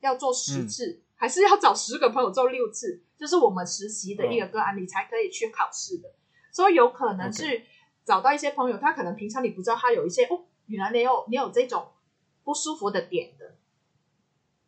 [0.00, 3.02] 要做十次，嗯、还是要找十个朋友做六次？
[3.18, 6.08] 就是我们实习的一个个案，哦、你才可以去考试的。
[6.52, 7.62] 所以有可能是
[8.04, 10.44] 找到一些朋友，他可能平常你不知道他有一些哦。
[10.66, 11.88] 原来你有你有这种
[12.44, 13.56] 不舒服的点的，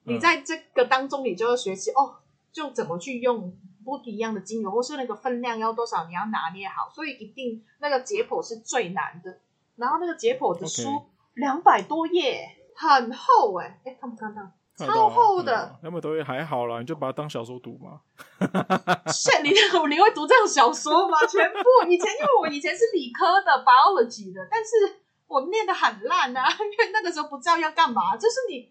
[0.05, 2.17] 你在这个当中，你就要学习哦，
[2.51, 6.91] 就怎么去用不一样的精油，或是那个分量要多少，你要拿捏好。
[6.91, 9.39] 所以一定那个解剖是最难的。
[9.77, 14.51] 然后那个解剖的书两百多页，很厚哎，哎，看不看到？
[14.87, 15.79] 超厚的。
[15.83, 18.01] 两百多页还好啦，你就把它当小说读嘛。
[19.13, 19.51] 是，你
[19.89, 21.19] 你会读这种小说吗？
[21.27, 21.59] 全部
[21.89, 25.01] 以前，因为我以前是理科的 biology 的，但是。
[25.31, 28.17] 我念的很烂啊，因为那个时候不知道要干嘛。
[28.17, 28.69] 就是你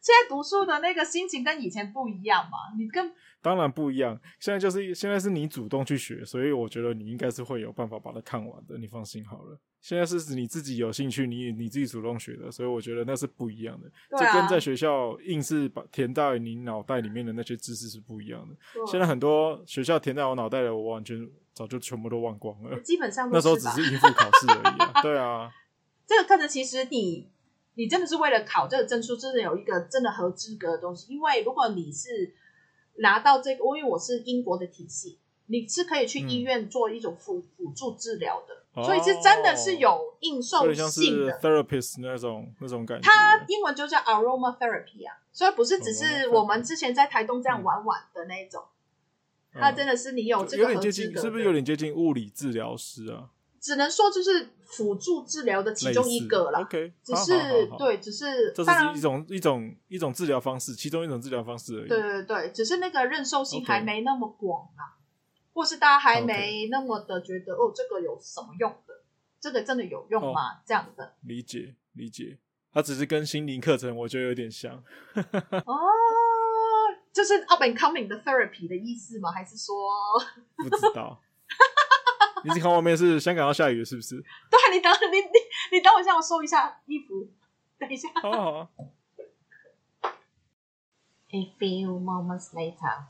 [0.00, 4.18] 现在读书的那个心情跟以前不一样嘛，你跟当然不一样。
[4.38, 8.78] 现在就是现在是你主动去学，所以我觉得你应该是会有办法把它看完的。
[8.78, 9.58] 你放心好了。
[9.80, 13.90] 现在是指你自己有兴趣，你你自己主动学的，所以我觉得那是不一样的。
[14.10, 18.54] 这、啊、跟在学校硬是把填在你脑袋里面的那些知识是不一样的。
[18.74, 22.78] 对现在很多学校填在我脑袋的，我完全早就全部都忘光了。
[22.80, 25.02] 基本上那时候只是应付考试而已啊。
[25.02, 25.50] 对啊。
[26.06, 27.30] 这个课程其实你，
[27.80, 31.10] 你真的是为了考这个证书，真的有一个真的合资格的东西。
[31.10, 32.34] 因为如果你是
[32.96, 41.38] 拿到这个，因为我是英国的体系，你是可以去医院做一种辅辅助治疗的，嗯、所以是真的是有应受性的。
[41.40, 43.08] therapist 那种那种感觉。
[43.08, 48.62] 它英文就叫 aromatherapy 啊，所以不是只是我们之前在台东这样玩玩的那种，
[49.54, 50.74] 嗯、它真的是你有这个合资格的。
[50.74, 53.30] 有点接近，是不是有点接近物理治疗师啊？
[53.60, 56.60] 只能说就是辅助治疗的其中一个了。
[56.60, 61.88] OK，只是对，只是这是一种一种一种治疗方式，其中一种治疗方式而已。
[61.88, 64.96] 对对对，只是那个认受性还没那么广啊，
[65.52, 68.94] 或是大家还没那么的觉得哦，这个有什么用的？
[69.38, 70.62] 这个真的有用吗？
[70.66, 72.38] 这样的理解理解，
[72.72, 74.72] 它只是跟心灵课程我觉得有点像。
[75.66, 75.76] 哦，
[77.12, 79.30] 就是 up and coming 的 therapy 的意思吗？
[79.32, 79.74] 还是说
[80.56, 81.20] 不知道？
[82.44, 84.16] 你是看外面是香港要下雨是不是？
[84.50, 87.28] 对，你等你你你等我一下，我收一下衣服。
[87.78, 88.08] 等一下。
[88.20, 88.68] 好好好。
[91.32, 93.04] A few moments later，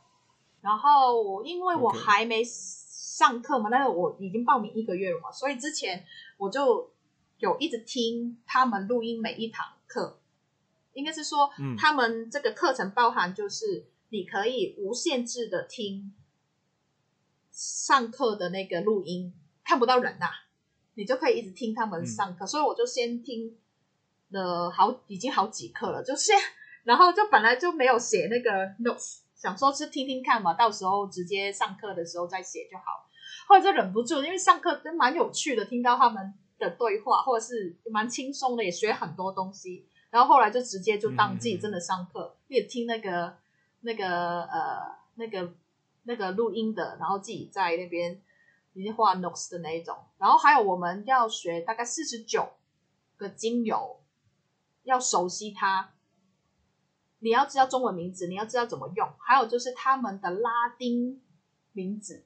[0.60, 6.04] 然后因为我还没上课嘛但是我已经报名一个月了嘛，所以之前
[6.36, 6.92] 我就
[7.38, 10.20] 有一直听他们录音每一堂课，
[10.92, 16.14] 应该是说，嗯，他们这个课程包含就是你可以无限制的听。
[17.60, 20.32] 上课的那个录音看不到人呐、啊，
[20.94, 23.54] 你就可以一直听他们上课，嗯、所以我就先听
[24.30, 26.34] 了好已经好几课了，就先
[26.84, 28.50] 然后就本来就没有写那个
[28.82, 32.84] notes，想说是听听看嘛，到时候直接上课的时候再写就好。
[33.46, 39.86] 后来就忍不住，因为上课真蛮有趣的，听到他们的对话，或者是蛮轻松的，也学很多东西。
[40.08, 43.36] 然后后来就直接就当自己真的上课，也、嗯、听那个
[43.82, 45.52] 那个呃那个。
[46.04, 48.22] 那个录音的，然后自己在那边
[48.72, 52.54] 已经画 notes 的那一种，然后还有我们要学大概四十九
[53.16, 54.00] 个精油，
[54.82, 55.92] 要熟悉它。
[57.22, 61.22] 你要知道中文名字，你要知道怎么用，还有就是他们的拉丁
[61.72, 62.24] 名字，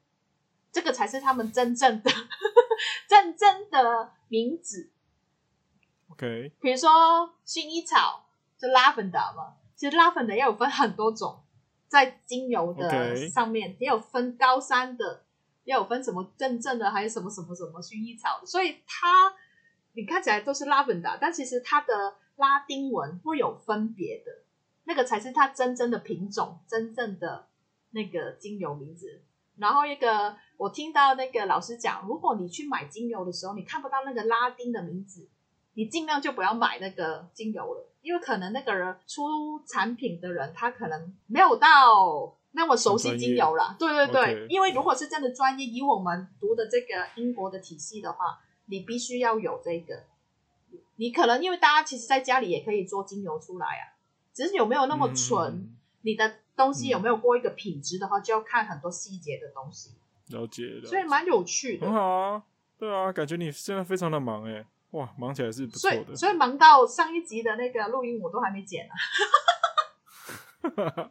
[0.71, 2.11] 这个才是他们真正的、
[3.09, 4.93] 真正的名字。
[6.11, 6.91] OK，比如说
[7.45, 11.44] 薰衣草就 lavender 嘛，其实 lavender 也有分很多种。
[11.89, 15.25] 在精油的上面.也有分高山的，
[15.65, 19.35] 也有分什么真正的，还有什么什么什么薰衣草，所以它
[19.93, 24.43] 你看起来都是 lavender，但其实它的拉丁文会有分别的，
[24.85, 27.49] 那个才是它真正的品种，真正的
[27.91, 29.23] 那个精油名字。
[29.57, 35.29] 然后一个，我听到那个老师讲，如果你去买精油的时候，你看不到那个拉丁的名字，
[35.75, 43.75] 你尽量就不要买那个精油了，因为可能那个人出产品的人，他可能没有到那么熟悉精油啦。
[43.77, 44.47] 对对对，Okay.
[44.49, 50.05] 因为如果是真的专业，以我们读的这个英国的体系的话，你必须要有这个。
[50.97, 53.99] 你可能因为大家其实在家里也可以做精油出来啊，
[54.33, 56.37] 只是有没有那么纯，嗯、你的。
[56.57, 59.91] 东西有没有过一个品质的话，嗯、就要看很多细节的东西。
[60.29, 61.85] 了解，了，所以蛮有趣的。
[61.85, 62.45] 很好啊，
[62.79, 64.65] 对啊，感觉你现在非常的忙哎，
[64.95, 66.05] 哇，忙起来是不错的。
[66.05, 68.93] 所以，所以忙到上一集的那个录音我都还没剪呢。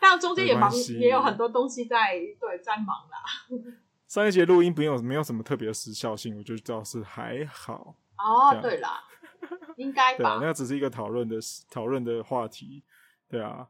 [0.00, 3.18] 当然中间也忙，也有很多东西在对在忙啦。
[4.06, 7.96] 上一节录音不用没有什么特别的时效性，我就知道是还好。
[8.16, 9.02] 哦，对啦，
[9.76, 10.38] 应该吧？
[10.38, 11.36] 对，那只是一个讨论的
[11.70, 12.84] 讨论的话题，
[13.28, 13.66] 对啊。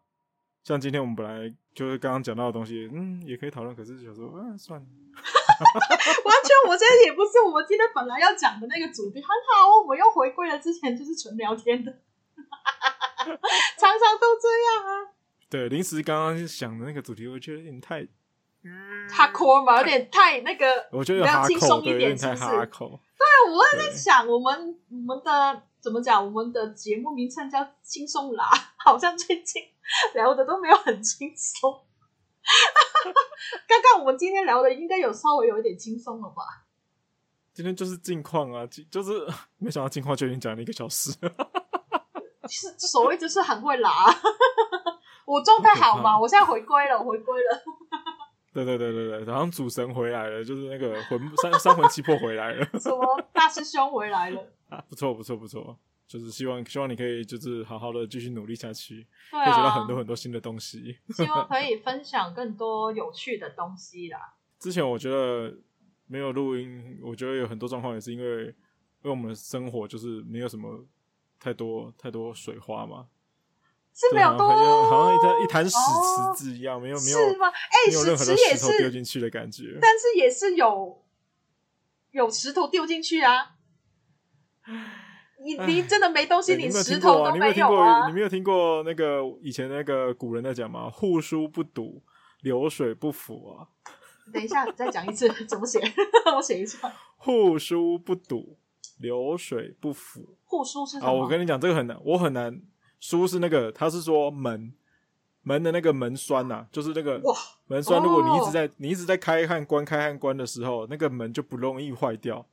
[0.62, 3.74] 像今天我们本来就是刚刚讲到的东西，嗯，也可以讨论。
[3.74, 4.86] 可是想说，嗯，算了。
[6.24, 9.20] 完全，我觉得也不是我们今天本来要讲的那个主题。
[9.20, 11.92] 很好，我们又回归了之前就是纯聊天的，
[13.78, 15.12] 常常都这样啊。
[15.48, 18.00] 对，临时刚刚想的那个主题，我觉得有点太，
[18.64, 22.44] 嗯，hardcore 嘛，有点太那个，我觉得比较轻松一点，是不是？
[22.44, 26.24] 对，我在想，我们我们的怎么讲？
[26.24, 28.44] 我们的节目名称叫轻松啦，
[28.76, 29.62] 好像最近。
[30.14, 31.80] 聊的都没有很轻松，
[33.66, 36.42] 刚刚我们今天聊的应该有稍微有一点轻松了吧？
[37.52, 39.26] 今天就是近况啊，就是
[39.58, 41.10] 没想到近况就已经讲了一个小时，
[42.48, 43.90] 是所谓就是很会拉，
[45.26, 46.18] 我状态好吗？
[46.18, 47.62] 我现在回归了，回归了。
[48.52, 54.44] 对对对对对，然后主神回来了，就是那个魂三三魂七魄回来了，什么大师兄回来了？
[54.70, 55.78] 啊，不错不错不错。
[56.10, 60.98] 就是希望，希望你可以就是好好的继续努力下去，对啊，可以学到很多很多新的东西。
[61.10, 64.34] 希望可以 分享更多有趣的东西啦。
[64.58, 65.56] 之前我觉得
[66.08, 68.54] 没有录音，我觉得有很多状况也是因为，因
[69.02, 70.84] 为我们的生活就是没有什么
[71.38, 73.06] 太多太多水花嘛，
[73.94, 74.48] 是没有多，
[74.90, 77.46] 好像一滩一滩屎池子一样，哦、没有没有是吗？
[77.46, 81.04] 哎、欸，没有任何的石头丢进去的感觉，但是也是有
[82.10, 83.54] 有石头丢进去啊。
[85.42, 88.06] 你你真的没东西，你石头都没有啊！
[88.08, 88.82] 你没有听过？
[88.82, 90.90] 你没有听过那个以前那个古人在讲吗？
[90.90, 92.02] 户书不堵，
[92.42, 93.68] 流水不腐啊！
[94.32, 95.80] 等一下，再讲一次，怎么写？
[96.36, 96.92] 我写一下。
[97.16, 98.58] 户书不堵，
[98.98, 100.36] 流水不腐。
[100.44, 101.06] 户书是什么？
[101.08, 102.60] 啊，我跟你讲，这个很难，我很难。
[103.00, 104.72] 书是那个，他是说门
[105.42, 107.20] 门的那个门栓呐、啊，就是那个
[107.66, 108.02] 门栓。
[108.02, 112.44] 如果你一直在、哦、你一直在开和关开和关的时候，那个门就不容易坏掉。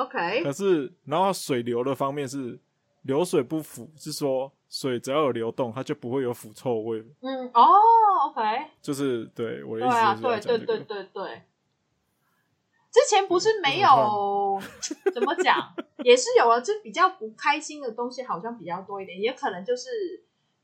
[0.00, 2.58] OK，可是然后水流的方面是
[3.02, 7.04] 流水不腐，是说水只要有流动，它就不会有腐臭味。
[7.20, 7.68] 嗯，哦
[8.26, 8.40] ，OK，
[8.80, 11.42] 就是对我的意思就是、这个，对对对对对。
[12.90, 14.60] 之前不是没有
[15.14, 19.88] 怎么讲，也是有啊，就比较不开心的东西好像比较多一点，也可能就是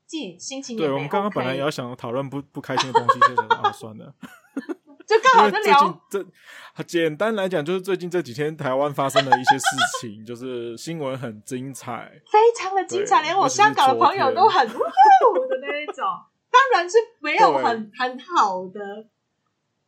[0.05, 0.91] 自己心情也没、OK。
[0.91, 4.13] 对，我们刚刚本来也要想讨论不不开心的东西，现在啊，算了。
[5.07, 9.65] 就刚好在聊，这简单来讲，就是最近这几天台湾发生的一些事
[10.01, 14.73] 情，就是新闻很精彩，非常的精彩，连我香港的朋友都很的
[15.61, 16.03] 那一种。
[16.49, 19.07] 当然是没有很很好的，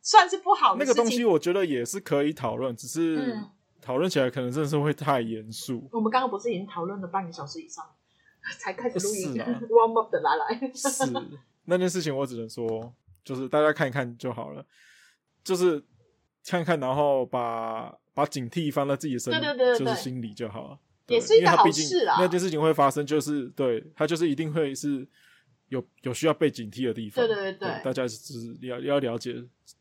[0.00, 0.82] 算是不好的。
[0.82, 3.38] 那个东西我觉得也是可以讨论，只是
[3.82, 5.86] 讨论起来可能真的是会太严肃。
[5.92, 7.84] 我们刚刚不是已经讨论了半个小时以上，
[8.58, 9.34] 才开始录音，
[9.68, 10.72] warm up 的来来。
[10.74, 11.12] 是
[11.66, 14.64] 那件事情，我只能说，就是大家看一看就好了。
[15.42, 15.82] 就是
[16.46, 20.78] 看看，然后把把警惕放在自己的身，对对对对，就是心里就好了。
[21.06, 22.16] 也是一个好事啊。
[22.20, 25.06] 那件事情会发生，就是对他就是一定会是
[25.68, 27.26] 有有需要被警惕的地方。
[27.26, 29.34] 对对对对，大家就是要要了解。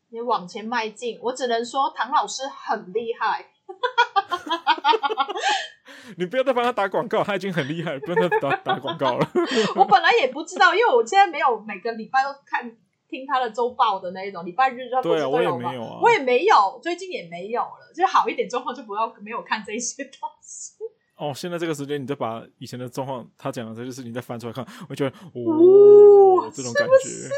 [0.09, 3.45] 你往前迈进，我只能说唐老师很厉害。
[6.17, 9.31] 你不要再帮他打广告，他已经很厉害了，不要再打打广告了。
[9.77, 12.75] 我本来也不知道，因为我现在没有每个礼拜都看。
[13.09, 15.39] 听他的周报的那一种，礼拜日他不是都有吗？
[15.39, 17.91] 对啊，我也没有啊，我也没有，最近也没有了。
[17.95, 20.75] 就好一点状况，就不要没有看这些东西。
[21.17, 27.33] 哦，现在这个时间，你再把以前的状况，他讲的这些事情再翻出来看，我觉得哦，哦，这种感觉是，不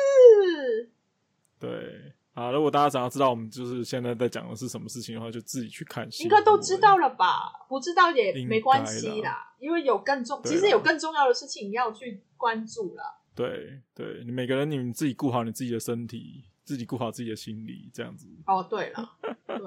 [0.45, 0.91] 是。
[1.59, 6.07] 对啊，如果大家想要知道我们就是现在在讲的是什么事情的话，就自己去看。
[6.19, 7.65] 应该都知道了吧？
[7.67, 13.20] 不知道也没关系啦，啦，因为有更重，其实有更重要的事情要去关注了。
[13.35, 18.27] 对对，你每个人你们自己顾好你自己的身体，自己顾好自己的心理，这样子。
[18.45, 19.17] 哦，对了，
[19.47, 19.59] 对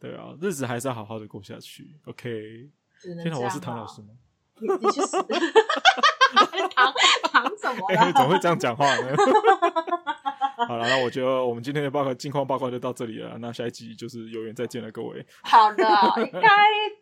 [0.10, 1.96] 对啊，日子还是要好好的过下去。
[2.06, 2.70] OK，
[3.02, 4.08] 天哪，我是唐老师吗？
[4.60, 5.16] 你你去死！
[6.74, 6.92] 唐
[7.24, 7.86] 唐什么？
[7.88, 9.16] 哎，怎么会这样讲话呢？
[10.68, 13.36] 好了，那我觉得我们今天的报告近况报告就到这里了。
[13.38, 15.26] 那下一集就是有缘再见了，各位。
[15.42, 15.84] 好的，
[16.24, 16.48] 应该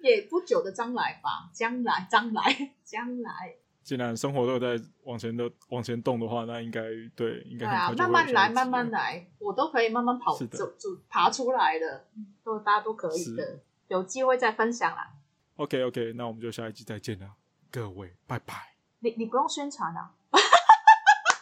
[0.01, 3.57] 也不久的将来吧，将来，将来，将来。
[3.83, 6.83] 既然生活都有在往前的往前动的话，那应该
[7.17, 12.07] 对，应该对啊，慢慢来，慢慢来，我都可以慢慢跑走走爬出来的，
[12.45, 15.13] 都大家都可以的，有机会再分享啦。
[15.57, 17.27] OK OK，那我们就下一集再见了，
[17.71, 18.55] 各位，拜拜。
[19.01, 20.13] 你你不用宣传啊。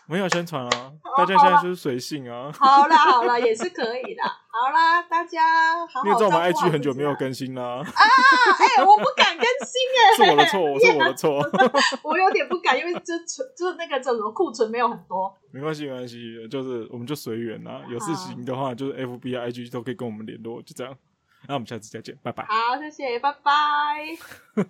[0.09, 2.51] 没有宣传啊，大家现在就是随性啊。
[2.59, 4.23] 好啦好啦，也是可以的。
[4.23, 5.43] 好啦，大家
[5.87, 6.03] 好好。
[6.03, 7.63] 你也知道我们 IG 很久没有更新啦。
[7.63, 11.39] 啊，哎，我不敢更新哎，是我的错，我 是我的错。
[12.03, 15.31] 我有点不敢，因为就存就是那个叫什么库存没有很多。
[15.51, 17.83] 没关系没关系，就是我们就随缘啦。
[17.91, 20.97] 有事情的话，就是 FB、IG 都可以跟我们联络，就这样。
[21.47, 22.45] 那我们下次再见，拜拜。
[22.45, 24.17] 好，谢谢，拜拜。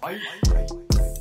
[0.00, 1.19] 拜拜。